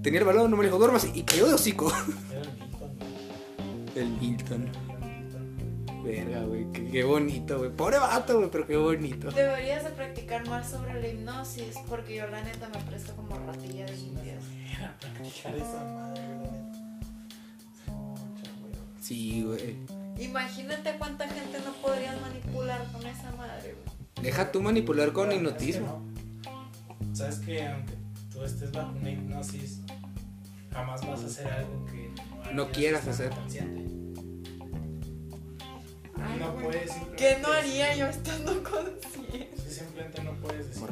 Tenía 0.04 0.20
el 0.20 0.26
balón, 0.26 0.52
no 0.52 0.58
me 0.58 0.66
dijo, 0.66 0.78
duermas 0.78 1.08
y 1.14 1.24
cayó 1.24 1.48
de 1.48 1.54
hocico. 1.54 1.92
Era 2.36 2.42
el 2.42 2.50
Milton, 2.60 2.98
güey. 2.98 4.04
El 4.06 4.10
Milton. 4.20 4.70
Verga, 6.08 6.42
güey, 6.46 6.72
qué, 6.72 6.88
qué 6.90 7.04
bonito, 7.04 7.58
güey. 7.58 7.70
Pobre 7.72 7.98
vato, 8.00 8.38
güey, 8.38 8.50
pero 8.50 8.66
qué 8.66 8.78
bonito. 8.78 9.30
Deberías 9.32 9.84
de 9.84 9.90
practicar 9.92 10.48
más 10.48 10.70
sobre 10.70 11.02
la 11.02 11.08
hipnosis, 11.08 11.76
porque 11.90 12.16
yo 12.16 12.28
la 12.28 12.42
neta 12.44 12.70
me 12.70 12.80
presto 12.90 13.14
como 13.16 13.38
ratilla 13.46 13.86
de 13.86 13.96
indias. 13.98 14.44
Era 14.78 14.96
practicar 15.00 15.56
esa 15.56 15.84
madre, 15.84 16.22
güey. 16.40 16.52
Mucha, 17.88 18.52
güey. 18.62 18.74
Sí, 19.02 19.44
güey. 19.44 19.76
Imagínate 20.24 20.96
cuánta 20.98 21.28
gente 21.28 21.60
no 21.66 21.74
podrías 21.82 22.20
manipular 22.22 22.84
con 22.92 23.06
esa 23.06 23.32
madre, 23.36 23.76
güey. 23.76 23.98
Deja 24.24 24.52
tú 24.52 24.62
manipular 24.62 25.12
con 25.12 25.28
Pero 25.28 25.38
hipnotismo. 25.42 26.04
es 26.42 26.48
que 26.48 26.50
no. 27.10 27.16
Sabes 27.16 27.40
que 27.40 27.68
aunque 27.68 27.94
tú 28.32 28.44
estés 28.44 28.72
bajo 28.72 28.92
una 28.98 29.12
hipnosis, 29.12 29.82
jamás 30.72 31.06
vas 31.06 31.22
a 31.24 31.26
hacer 31.26 31.48
algo 31.48 31.86
que 31.86 32.12
No 32.54 32.70
quieras 32.72 33.08
hacer. 33.08 33.30
consciente. 33.32 33.97
Ay, 36.28 36.40
no 36.40 36.54
puedes 36.56 36.92
simplemente 36.92 37.16
¿Qué 37.18 37.38
no 37.42 37.52
haría 37.54 37.86
decir- 37.88 38.00
yo 38.00 38.08
estando 38.08 38.64
consciente? 38.64 39.52
Sí, 39.58 39.72
simplemente 39.74 40.24
no 40.24 40.32
puedes 40.34 40.68
decir 40.70 40.88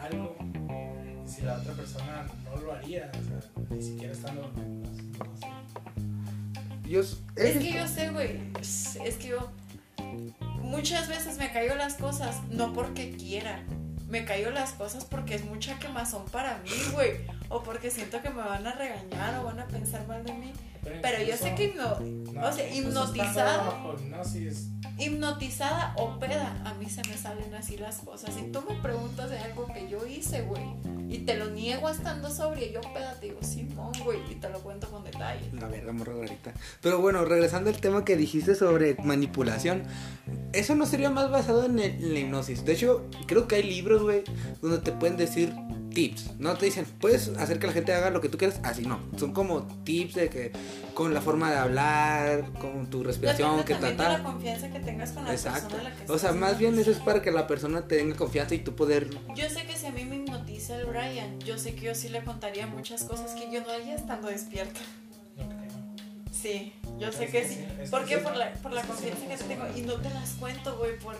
algo 0.00 0.36
si 1.26 1.42
la 1.42 1.54
otra 1.58 1.72
persona 1.74 2.26
no 2.44 2.56
lo 2.60 2.72
haría, 2.72 3.10
o 3.12 3.24
sea, 3.28 3.66
ni 3.70 3.82
siquiera 3.82 4.12
estando. 4.12 4.50
Yo, 6.84 7.00
Es 7.00 7.18
que 7.58 7.72
yo 7.72 7.88
sé, 7.88 8.10
güey. 8.10 8.40
Es 8.60 9.16
que 9.16 9.28
yo. 9.28 9.50
Muchas 10.62 11.08
veces 11.08 11.36
me 11.38 11.50
cayó 11.52 11.74
las 11.74 11.94
cosas, 11.94 12.40
no 12.50 12.72
porque 12.72 13.10
quiera. 13.16 13.62
Me 14.08 14.24
cayó 14.24 14.50
las 14.52 14.70
cosas 14.72 15.04
porque 15.04 15.34
es 15.34 15.44
mucha 15.44 15.78
quemazón 15.80 16.24
para 16.26 16.58
mí, 16.58 16.70
güey. 16.92 17.12
O 17.48 17.62
porque 17.62 17.90
siento 17.90 18.22
que 18.22 18.30
me 18.30 18.36
van 18.42 18.64
a 18.66 18.72
regañar 18.72 19.40
o 19.40 19.44
van 19.44 19.58
a 19.58 19.66
pensar 19.66 20.06
mal 20.06 20.24
de 20.24 20.32
mí. 20.32 20.52
Pero 21.02 21.22
yo 21.22 21.36
sé 21.36 21.54
que 21.54 21.74
hipno- 21.74 22.00
No, 22.32 22.48
o 22.48 22.52
sea, 22.52 22.68
incluso 22.74 23.04
hipnotizada. 23.14 23.74
hipnosis, 23.98 24.68
hipnotizada 24.98 25.94
o 25.98 26.18
peda, 26.18 26.62
a 26.64 26.74
mí 26.74 26.88
se 26.90 27.02
me 27.08 27.16
salen 27.16 27.54
así 27.54 27.76
las 27.76 27.98
cosas. 27.98 28.34
Si 28.34 28.42
tú 28.52 28.62
me 28.68 28.74
preguntas 28.80 29.30
de 29.30 29.38
algo 29.38 29.66
que 29.72 29.88
yo 29.88 30.06
hice, 30.06 30.42
güey, 30.42 30.62
y 31.08 31.18
te 31.18 31.36
lo 31.36 31.50
niego 31.50 31.88
estando 31.88 32.30
sobria, 32.30 32.70
yo 32.70 32.80
peda, 32.92 33.14
te 33.20 33.26
digo, 33.26 33.38
Simón, 33.42 33.92
güey, 34.04 34.18
y 34.30 34.34
te 34.36 34.48
lo 34.50 34.58
cuento 34.60 34.88
con 34.90 35.04
detalle. 35.04 35.50
La 35.52 35.68
verga, 35.68 35.92
morra 35.92 36.12
ahorita. 36.14 36.52
Pero 36.82 37.00
bueno, 37.00 37.24
regresando 37.24 37.70
al 37.70 37.80
tema 37.80 38.04
que 38.04 38.16
dijiste 38.16 38.54
sobre 38.54 38.96
manipulación, 39.02 39.84
eso 40.52 40.74
no 40.74 40.84
sería 40.86 41.10
más 41.10 41.30
basado 41.30 41.64
en, 41.64 41.78
el- 41.78 42.02
en 42.04 42.12
la 42.14 42.20
hipnosis. 42.20 42.64
De 42.64 42.72
hecho, 42.72 43.08
creo 43.26 43.46
que 43.48 43.56
hay 43.56 43.62
libros, 43.62 44.02
güey, 44.02 44.24
donde 44.60 44.78
te 44.78 44.92
pueden 44.92 45.16
decir 45.16 45.54
tips. 45.96 46.38
No 46.38 46.54
te 46.58 46.66
dicen, 46.66 46.84
puedes 47.00 47.28
hacer 47.38 47.58
que 47.58 47.66
la 47.66 47.72
gente 47.72 47.94
haga 47.94 48.10
lo 48.10 48.20
que 48.20 48.28
tú 48.28 48.36
quieras, 48.36 48.60
así 48.62 48.82
no. 48.82 49.00
Son 49.16 49.32
como 49.32 49.62
tips 49.82 50.14
de 50.14 50.28
que 50.28 50.52
con 50.92 51.14
la 51.14 51.22
forma 51.22 51.50
de 51.50 51.56
hablar, 51.56 52.52
con 52.60 52.90
tu 52.90 53.02
respiración, 53.02 53.64
que 53.64 53.76
tratar. 53.76 54.18
la 54.18 54.22
confianza 54.22 54.70
que 54.70 54.80
tengas 54.80 55.12
con 55.12 55.24
la 55.24 55.32
Exacto. 55.32 55.70
persona 55.70 55.80
a 55.80 55.90
la 55.90 55.96
que 55.96 56.12
O 56.12 56.18
sea, 56.18 56.32
más 56.32 56.58
bien 56.58 56.78
eso 56.78 56.90
es 56.90 56.98
para 56.98 57.22
que 57.22 57.30
la 57.30 57.46
persona 57.46 57.88
tenga 57.88 58.14
confianza 58.14 58.54
y 58.54 58.58
tú 58.58 58.76
poder... 58.76 59.08
Yo 59.34 59.48
sé 59.48 59.64
que 59.64 59.74
si 59.74 59.86
a 59.86 59.90
mí 59.90 60.04
me 60.04 60.16
hipnotiza 60.16 60.76
el 60.76 60.84
Brian, 60.84 61.40
yo 61.40 61.56
sé 61.56 61.74
que 61.74 61.86
yo 61.86 61.94
sí 61.94 62.10
le 62.10 62.22
contaría 62.22 62.66
muchas 62.66 63.04
cosas 63.04 63.32
que 63.32 63.50
yo 63.50 63.62
no 63.62 63.70
haría 63.70 63.94
estando 63.94 64.28
despierta. 64.28 64.80
Sí, 66.30 66.74
yo 66.98 67.10
sé 67.10 67.28
que 67.28 67.48
sí. 67.48 67.64
¿Por 67.90 68.04
qué? 68.04 68.18
Por 68.18 68.36
la, 68.36 68.52
por 68.52 68.70
la 68.70 68.82
confianza 68.82 69.26
que 69.26 69.36
te 69.38 69.44
tengo. 69.44 69.64
Y 69.74 69.80
no 69.80 69.94
te 69.94 70.10
las 70.10 70.32
cuento, 70.32 70.76
güey, 70.76 70.98
por, 70.98 71.16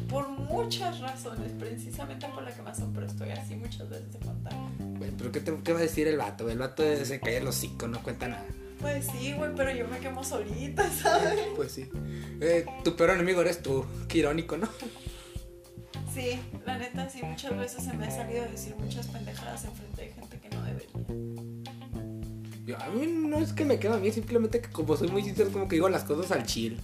por 0.00 0.28
muchas 0.28 1.00
razones. 1.00 1.52
Precisamente 1.58 2.26
por 2.28 2.42
la 2.42 2.54
que 2.54 2.62
me 2.62 2.70
pero 2.94 3.06
estoy 3.06 3.30
así 3.30 3.56
muchas 3.56 3.88
veces 3.88 4.12
de 4.12 4.18
contar. 4.20 4.54
Güey, 4.78 5.10
pero 5.16 5.32
¿qué, 5.32 5.40
te, 5.40 5.54
¿qué 5.62 5.72
va 5.72 5.78
a 5.78 5.82
decir 5.82 6.08
el 6.08 6.16
vato? 6.16 6.48
El 6.48 6.58
vato 6.58 6.82
se 7.04 7.20
cae 7.20 7.38
el 7.38 7.46
hocico, 7.46 7.88
no 7.88 8.02
cuenta 8.02 8.28
nada. 8.28 8.46
Pues 8.80 9.06
sí, 9.06 9.34
güey, 9.34 9.50
pero 9.54 9.70
yo 9.74 9.86
me 9.88 9.98
quemo 9.98 10.24
solita, 10.24 10.90
¿sabes? 11.02 11.38
Pues 11.54 11.72
sí. 11.72 11.88
Eh, 12.40 12.64
tu 12.82 12.96
peor 12.96 13.10
enemigo 13.10 13.42
eres 13.42 13.62
tú. 13.62 13.84
Qué 14.08 14.18
irónico, 14.18 14.56
¿no? 14.56 14.68
Sí, 16.14 16.40
la 16.66 16.78
neta, 16.78 17.08
sí, 17.08 17.20
muchas 17.22 17.56
veces 17.56 17.84
se 17.84 17.92
me 17.92 18.06
ha 18.06 18.10
salido 18.10 18.42
a 18.42 18.46
decir 18.46 18.74
muchas 18.76 19.06
pendejadas 19.06 19.64
enfrente 19.64 20.02
de 20.02 20.12
gente 20.12 20.40
que 20.40 20.48
no 20.48 20.62
debería. 20.64 20.90
Yo, 22.64 22.80
a 22.80 22.88
mí 22.88 23.06
no 23.06 23.38
es 23.38 23.52
que 23.52 23.64
me 23.64 23.78
quema 23.78 23.96
a 23.96 23.98
mí, 23.98 24.10
simplemente 24.10 24.60
que 24.60 24.70
como 24.70 24.96
soy 24.96 25.08
muy 25.08 25.22
sincero, 25.22 25.50
como 25.52 25.68
que 25.68 25.76
digo 25.76 25.88
las 25.88 26.04
cosas 26.04 26.32
al 26.32 26.46
chill. 26.46 26.80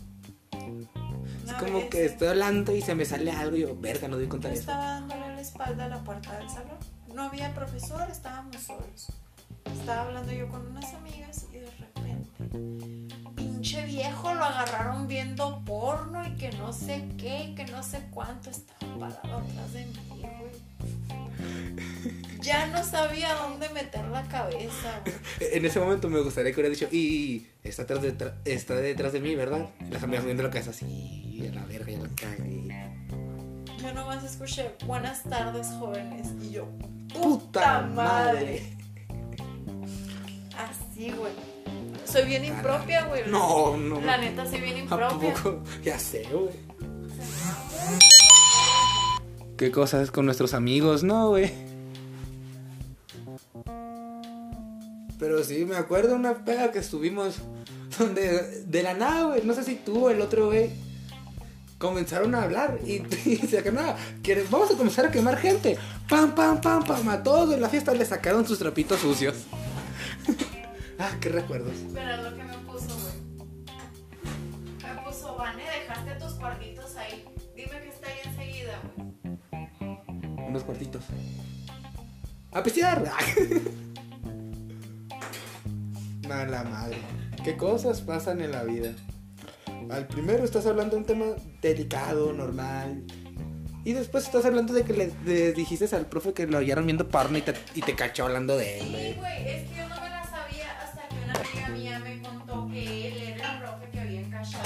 Como 1.58 1.88
que 1.88 2.04
estoy 2.06 2.28
hablando 2.28 2.74
y 2.74 2.82
se 2.82 2.94
me 2.94 3.04
sale 3.04 3.30
algo 3.30 3.56
y 3.56 3.60
yo, 3.60 3.76
verga, 3.76 4.08
no 4.08 4.16
doy 4.16 4.26
cuenta 4.26 4.48
de 4.48 4.54
eso. 4.54 4.62
estaba 4.62 4.84
dándole 4.84 5.34
la 5.34 5.40
espalda 5.40 5.84
a 5.84 5.88
la 5.88 6.04
puerta 6.04 6.36
del 6.38 6.48
salón. 6.48 6.78
No 7.14 7.22
había 7.22 7.54
profesor, 7.54 8.08
estábamos 8.10 8.56
solos. 8.56 9.12
Estaba 9.64 10.02
hablando 10.02 10.32
yo 10.32 10.48
con 10.48 10.66
unas 10.66 10.94
amigas 10.94 11.46
y 11.52 11.58
de 11.58 11.70
repente, 11.70 13.14
pinche 13.34 13.84
viejo, 13.84 14.34
lo 14.34 14.44
agarraron 14.44 15.08
viendo 15.08 15.62
porno 15.64 16.26
y 16.26 16.36
que 16.36 16.50
no 16.52 16.72
sé 16.72 17.08
qué, 17.18 17.52
que 17.56 17.66
no 17.66 17.82
sé 17.82 18.06
cuánto. 18.10 18.50
Estaba 18.50 19.08
parado 19.08 19.38
atrás 19.38 19.72
de 19.72 19.86
mí, 19.86 19.92
güey. 20.08 20.66
Ya 22.40 22.66
no 22.68 22.84
sabía 22.84 23.34
dónde 23.34 23.68
meter 23.70 24.04
la 24.06 24.22
cabeza, 24.28 25.00
güey. 25.04 25.16
En 25.52 25.64
ese 25.64 25.80
momento 25.80 26.08
me 26.08 26.20
gustaría 26.20 26.52
que 26.52 26.60
hubiera 26.60 26.72
dicho, 26.72 26.88
y 26.92 27.46
está, 27.64 27.82
atrás 27.82 28.02
de, 28.02 28.14
está 28.44 28.74
detrás 28.74 29.12
de 29.12 29.20
mí, 29.20 29.34
¿verdad? 29.34 29.68
Las 29.90 30.02
amigas 30.02 30.24
viendo 30.24 30.44
la 30.44 30.50
cabeza 30.50 30.70
así, 30.70 31.25
a 31.42 31.54
la 31.54 31.64
verga, 31.66 31.92
ya 31.92 31.98
la 31.98 32.08
cagué. 32.14 32.68
Yo 33.82 33.92
nomás 33.92 34.24
escuché, 34.24 34.74
buenas 34.86 35.22
tardes, 35.24 35.66
jóvenes. 35.78 36.28
Y 36.42 36.50
yo, 36.50 36.66
¡Puta 37.12 37.82
madre! 37.82 38.62
Así, 40.56 41.10
güey. 41.10 41.32
Soy 42.04 42.24
bien 42.24 42.44
impropia, 42.44 43.04
güey. 43.06 43.22
No, 43.28 43.76
no. 43.76 44.00
La 44.00 44.16
neta, 44.16 44.48
soy 44.48 44.60
bien 44.60 44.76
¿A 44.76 44.78
impropia. 44.80 45.34
poco? 45.34 45.62
Ya 45.84 45.98
sé, 45.98 46.26
güey. 46.32 46.54
¿Qué 49.56 49.70
cosas 49.70 50.10
con 50.10 50.24
nuestros 50.26 50.54
amigos, 50.54 51.02
no, 51.02 51.30
güey? 51.30 51.52
Pero 55.18 55.42
sí, 55.42 55.64
me 55.64 55.76
acuerdo 55.76 56.14
una 56.14 56.44
pega 56.44 56.72
que 56.72 56.78
estuvimos 56.78 57.36
donde 57.98 58.64
de 58.66 58.82
la 58.82 58.94
nada, 58.94 59.24
güey, 59.28 59.42
no 59.44 59.54
sé 59.54 59.64
si 59.64 59.76
tú 59.76 60.06
o 60.06 60.10
el 60.10 60.20
otro, 60.20 60.46
güey, 60.46 60.70
comenzaron 61.78 62.34
a 62.34 62.42
hablar 62.42 62.78
y, 62.84 63.02
y 63.28 63.36
se 63.36 63.70
nada, 63.72 63.96
vamos 64.50 64.70
a 64.70 64.76
comenzar 64.76 65.06
a 65.06 65.10
quemar 65.10 65.36
gente. 65.36 65.78
Pam, 66.08 66.34
pam, 66.34 66.60
pam, 66.60 66.84
pam, 66.84 67.08
a 67.08 67.22
todos 67.22 67.54
en 67.54 67.60
la 67.60 67.68
fiesta 67.68 67.92
le 67.92 68.04
sacaron 68.04 68.46
sus 68.46 68.58
trapitos 68.58 69.00
sucios. 69.00 69.44
ah, 70.98 71.10
qué 71.20 71.28
recuerdos. 71.28 71.74
Pero 71.92 72.22
lo 72.22 72.36
que 72.36 72.44
me 72.44 72.58
puso, 72.58 72.96
güey. 72.96 73.14
Me 74.82 75.02
puso, 75.02 75.36
Vane, 75.36 75.64
dejaste 75.64 76.14
tus 76.14 76.32
cuartitos 76.34 76.96
ahí. 76.96 77.24
Dime 77.54 77.80
que 77.82 77.88
está 77.88 78.08
ahí 78.08 78.18
enseguida, 78.24 78.80
güey. 78.96 80.48
Unos 80.48 80.64
cuartitos. 80.64 81.04
A 82.52 82.62
pistear. 82.62 83.04
Mala 86.28 86.64
madre. 86.64 86.98
¿Qué 87.44 87.56
cosas 87.56 88.00
pasan 88.00 88.40
en 88.40 88.52
la 88.52 88.64
vida? 88.64 88.92
Al 89.90 90.06
primero 90.06 90.44
estás 90.44 90.66
hablando 90.66 90.96
de 90.96 91.00
un 91.02 91.06
tema 91.06 91.26
delicado, 91.62 92.32
normal. 92.32 93.04
Y 93.84 93.92
después 93.92 94.24
estás 94.24 94.44
hablando 94.44 94.72
de 94.74 94.82
que 94.82 94.92
le, 94.92 95.12
le 95.24 95.52
dijiste 95.52 95.94
al 95.94 96.06
profe 96.06 96.32
que 96.32 96.46
lo 96.46 96.58
hallaron 96.58 96.86
viendo 96.86 97.06
porno 97.08 97.38
y 97.38 97.42
te, 97.42 97.54
y 97.74 97.82
te 97.82 97.94
cachó 97.94 98.24
hablando 98.24 98.56
de 98.56 98.80
él, 98.80 98.84
Sí, 98.86 99.14
güey. 99.18 99.48
es 99.48 99.68
que 99.70 99.76
yo 99.76 99.88
no 99.88 100.00
me 100.00 100.10
la 100.10 100.24
sabía 100.24 100.66
hasta 100.82 101.06
que 101.08 101.14
una 101.24 101.34
amiga 101.38 101.68
mía 101.68 101.98
me 102.00 102.20
contó 102.20 102.68
que 102.68 103.08
él 103.08 103.34
era 103.36 103.52
el 103.52 103.58
profe 103.62 103.88
que 103.92 104.00
había 104.00 104.20
encachado 104.22 104.64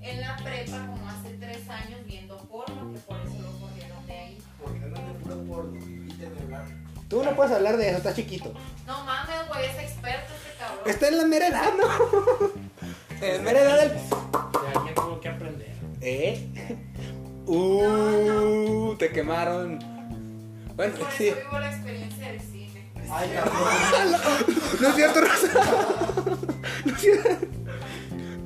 en 0.00 0.20
la 0.20 0.36
prepa 0.36 0.86
como 0.88 1.08
hace 1.08 1.30
tres 1.38 1.68
años 1.68 2.00
viendo 2.06 2.36
porno, 2.48 2.92
que 2.92 2.98
por 2.98 3.16
eso 3.20 3.36
lo 3.42 3.60
corrieron 3.60 4.06
de 4.08 4.12
ahí. 4.12 4.38
Porque 4.60 4.78
andan 4.84 5.06
de 5.06 5.12
puro 5.20 5.36
porno. 5.44 5.78
Invíteme 5.78 6.40
a 6.40 6.42
hablar. 6.42 6.64
Tú 7.08 7.22
no 7.22 7.36
puedes 7.36 7.52
hablar 7.52 7.76
de 7.76 7.88
eso, 7.90 7.98
está 7.98 8.12
chiquito. 8.12 8.52
No 8.88 9.04
mames, 9.04 9.36
güey, 9.48 9.66
es 9.66 9.78
experto 9.92 10.32
este 10.34 10.58
cabrón. 10.58 10.82
Está 10.84 11.06
en 11.08 11.16
la 11.18 11.24
mera 11.26 11.46
edad, 11.46 11.70
¿no? 11.78 11.86
en 13.24 13.36
la 13.36 13.42
mera 13.44 13.60
edad 13.62 13.78
del... 13.82 13.92
¿Eh? 16.00 16.48
Uh, 17.50 18.94
te 18.98 19.08
quemaron. 19.08 19.78
Bueno, 20.76 20.94
Por 20.96 21.10
sí. 21.12 21.28
eso 21.28 21.38
vivo 21.38 21.58
la 21.58 21.70
experiencia 21.74 22.30
del 22.30 22.40
cine. 22.42 22.90
Ay, 23.10 23.30
cabrón. 23.34 23.54
No 24.82 24.88
es 24.90 24.94
cierto, 24.94 25.20
Rosa. 25.22 25.48
No 26.84 26.94
es 26.94 27.00
cierto. 27.00 27.46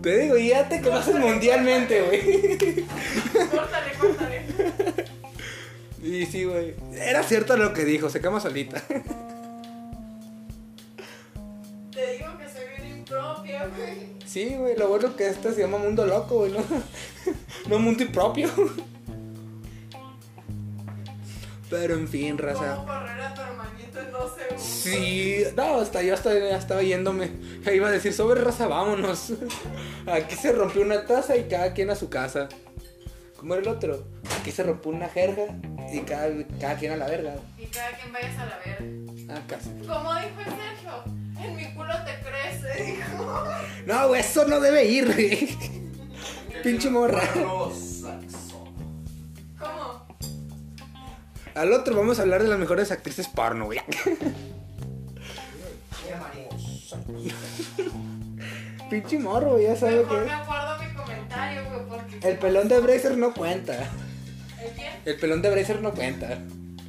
Te 0.03 0.19
digo, 0.19 0.37
y 0.37 0.49
ya 0.51 0.69
te 0.69 0.81
quemaste 0.81 1.15
mundialmente, 1.15 2.01
güey. 2.03 2.87
Córtale, 3.51 3.93
córtale. 3.99 4.43
Y 6.01 6.25
sí, 6.27 6.45
güey. 6.45 6.77
Era 6.95 7.25
cierto 7.25 7.57
lo 7.57 7.73
que 7.73 7.85
dijo, 7.85 8.09
se 8.09 8.21
quema 8.21 8.39
solita. 8.39 8.81
Te 11.91 12.13
digo 12.13 12.39
que 12.39 12.49
soy 12.49 12.65
bien 12.79 12.99
impropia, 12.99 13.67
güey. 13.67 14.13
Sí, 14.25 14.55
güey, 14.57 14.77
lo 14.77 14.87
bueno 14.89 15.17
que 15.17 15.27
este 15.27 15.53
se 15.53 15.61
llama 15.63 15.79
mundo 15.79 16.07
loco, 16.07 16.37
güey, 16.39 16.53
¿no? 16.53 16.61
No 17.73 17.79
mundo 17.79 18.03
impropio. 18.03 18.51
Pero 21.71 21.95
en 21.95 22.07
fin, 22.07 22.37
raza. 22.37 22.77
¿Cómo 22.77 22.87
correr 22.87 23.19
a 23.19 23.33
tu 23.33 23.41
hermanito 23.41 23.99
en 23.99 24.13
dos 24.13 24.35
segundos? 24.37 24.63
Sí, 24.63 25.45
no, 25.57 25.81
hasta 25.81 26.03
yo 26.03 26.13
hasta 26.13 26.35
ya 26.35 26.59
estaba 26.59 26.83
yéndome. 26.83 27.31
Ya 27.65 27.73
iba 27.73 27.89
a 27.89 27.91
decir, 27.91 28.13
sobre 28.13 28.43
raza, 28.43 28.67
vámonos. 28.67 29.33
Aquí 30.07 30.35
se 30.35 30.53
rompió 30.53 30.83
una 30.83 31.07
taza 31.07 31.35
y 31.35 31.45
cada 31.45 31.73
quien 31.73 31.89
a 31.89 31.95
su 31.95 32.11
casa. 32.11 32.51
¿Cómo 33.39 33.55
era 33.55 33.63
el 33.63 33.69
otro? 33.69 34.07
Aquí 34.39 34.51
se 34.51 34.65
rompió 34.65 34.93
una 34.93 35.09
jerga 35.09 35.45
y 35.91 36.01
cada, 36.01 36.29
cada 36.61 36.77
quien 36.77 36.93
a 36.93 36.97
la 36.97 37.07
verga. 37.07 37.37
Y 37.57 37.65
cada 37.69 37.93
quien 37.93 38.13
vayas 38.13 38.39
a 38.39 38.45
la 38.45 38.59
verga. 38.59 39.35
Ah, 39.35 39.43
casi. 39.49 39.71
Como 39.71 40.15
dijo 40.17 40.41
el 40.41 40.45
Sergio, 40.45 41.05
en 41.41 41.57
mi 41.57 41.75
culo 41.75 41.95
te 42.05 42.21
crece, 42.21 42.85
dijo. 42.99 43.45
No, 43.87 44.15
eso 44.15 44.47
no 44.47 44.61
debe 44.61 44.85
ir, 44.85 45.07
güey. 45.07 45.81
Pinche 46.63 46.91
morra. 46.91 47.23
¿Cómo? 49.59 50.07
Al 51.55 51.73
otro 51.73 51.95
vamos 51.95 52.19
a 52.19 52.23
hablar 52.23 52.43
de 52.43 52.49
las 52.49 52.59
mejores 52.59 52.91
actrices 52.91 53.29
porno, 53.29 53.67
güey. 53.67 53.81
Pinche 58.91 59.19
morro, 59.19 59.59
ya 59.59 59.75
sabe 59.77 59.97
Mejor 59.99 60.21
me 60.21 60.27
que. 60.27 60.33
acuerdo 60.33 60.79
mi 60.83 60.95
comentario, 60.95 61.63
güey, 61.71 61.81
porque... 61.89 62.29
El 62.29 62.39
pelón 62.39 62.69
de 62.69 62.81
Bracer 62.81 63.17
no 63.17 63.33
cuenta. 63.33 63.73
¿El 64.61 64.71
quién? 64.75 64.93
El 65.05 65.17
pelón 65.17 65.43
de 65.43 65.51
Bracer 65.51 65.81
no 65.81 65.93
cuenta. 65.93 66.39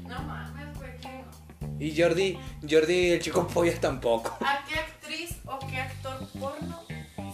No 0.08 0.22
mames, 0.24 0.78
güey, 0.78 0.98
que 1.00 1.08
no. 1.08 1.80
Y 1.80 1.98
Jordi, 2.00 2.38
Jordi, 2.70 3.12
el 3.12 3.22
chico 3.22 3.48
polla 3.48 3.80
tampoco. 3.80 4.38
¿A 4.42 4.66
qué 4.68 4.76
actriz 4.80 5.38
o 5.46 5.60
qué 5.68 5.78
actor 5.78 6.28
porno 6.40 6.82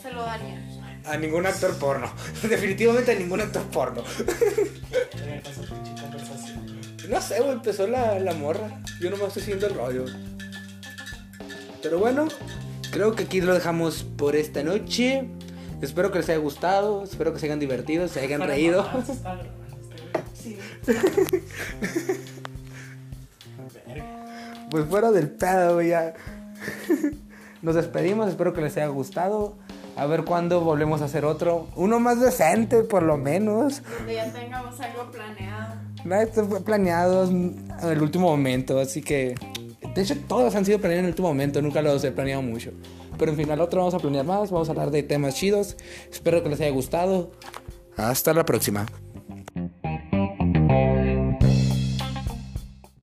se 0.02 0.12
lo 0.12 0.23
darían? 0.23 0.78
A 1.09 1.17
ningún 1.17 1.45
actor 1.45 1.75
porno. 1.77 2.11
Definitivamente 2.43 3.11
a 3.11 3.15
ningún 3.15 3.41
actor 3.41 3.63
porno. 3.63 4.03
No 7.09 7.19
sé, 7.19 7.39
güey, 7.39 7.53
empezó 7.53 7.87
la, 7.87 8.19
la 8.19 8.35
morra. 8.35 8.83
Yo 9.01 9.09
no 9.09 9.17
me 9.17 9.25
estoy 9.25 9.41
siguiendo 9.41 9.65
el 9.65 9.73
rollo. 9.73 10.05
Pero 11.81 11.97
bueno, 11.97 12.27
creo 12.91 13.15
que 13.15 13.23
aquí 13.23 13.41
lo 13.41 13.51
dejamos 13.55 14.03
por 14.03 14.35
esta 14.35 14.61
noche. 14.61 15.27
Espero 15.81 16.11
que 16.11 16.19
les 16.19 16.29
haya 16.29 16.37
gustado, 16.37 17.03
espero 17.03 17.33
que 17.33 17.39
se 17.39 17.47
hayan 17.47 17.59
divertido, 17.59 18.07
se 18.07 18.19
hayan 18.19 18.41
reído. 18.41 18.87
está. 19.09 19.41
Sí. 20.35 20.59
Pues 24.69 24.85
fuera 24.85 25.11
del 25.11 25.31
pedo, 25.31 25.81
ya. 25.81 26.13
Nos 27.63 27.73
despedimos, 27.75 28.29
espero 28.29 28.53
que 28.53 28.61
les 28.61 28.77
haya 28.77 28.87
gustado. 28.87 29.57
A 29.99 30.05
ver 30.05 30.23
cuándo 30.23 30.62
volvemos 30.62 31.01
a 31.01 31.05
hacer 31.05 31.25
otro. 31.25 31.67
Uno 31.75 31.99
más 31.99 32.21
decente, 32.21 32.83
por 32.83 33.03
lo 33.03 33.17
menos. 33.17 33.81
Donde 33.97 34.15
ya 34.15 34.31
tengamos 34.31 34.79
algo 34.79 35.12
planeado. 35.12 35.75
Nada, 36.05 36.23
esto 36.23 36.45
fue 36.45 36.62
planeado 36.62 37.25
en 37.25 37.69
el 37.83 38.01
último 38.01 38.27
momento, 38.29 38.79
así 38.79 39.01
que... 39.01 39.35
De 39.93 40.01
hecho, 40.01 40.15
todos 40.27 40.55
han 40.55 40.63
sido 40.63 40.79
planeados 40.79 40.99
en 40.99 41.05
el 41.05 41.12
último 41.12 41.27
momento, 41.27 41.62
nunca 41.62 41.81
los 41.81 42.01
he 42.05 42.12
planeado 42.12 42.41
mucho. 42.41 42.71
Pero 43.17 43.31
en 43.31 43.38
fin, 43.38 43.51
al 43.51 43.59
otro 43.59 43.79
vamos 43.81 43.93
a 43.93 43.99
planear 43.99 44.25
más, 44.25 44.51
vamos 44.51 44.69
a 44.69 44.71
hablar 44.71 44.89
de 44.89 45.03
temas 45.03 45.35
chidos. 45.35 45.75
Espero 46.09 46.41
que 46.41 46.49
les 46.49 46.62
haya 46.62 46.71
gustado. 46.71 47.31
Hasta 47.97 48.33
la 48.33 48.45
próxima. 48.45 48.85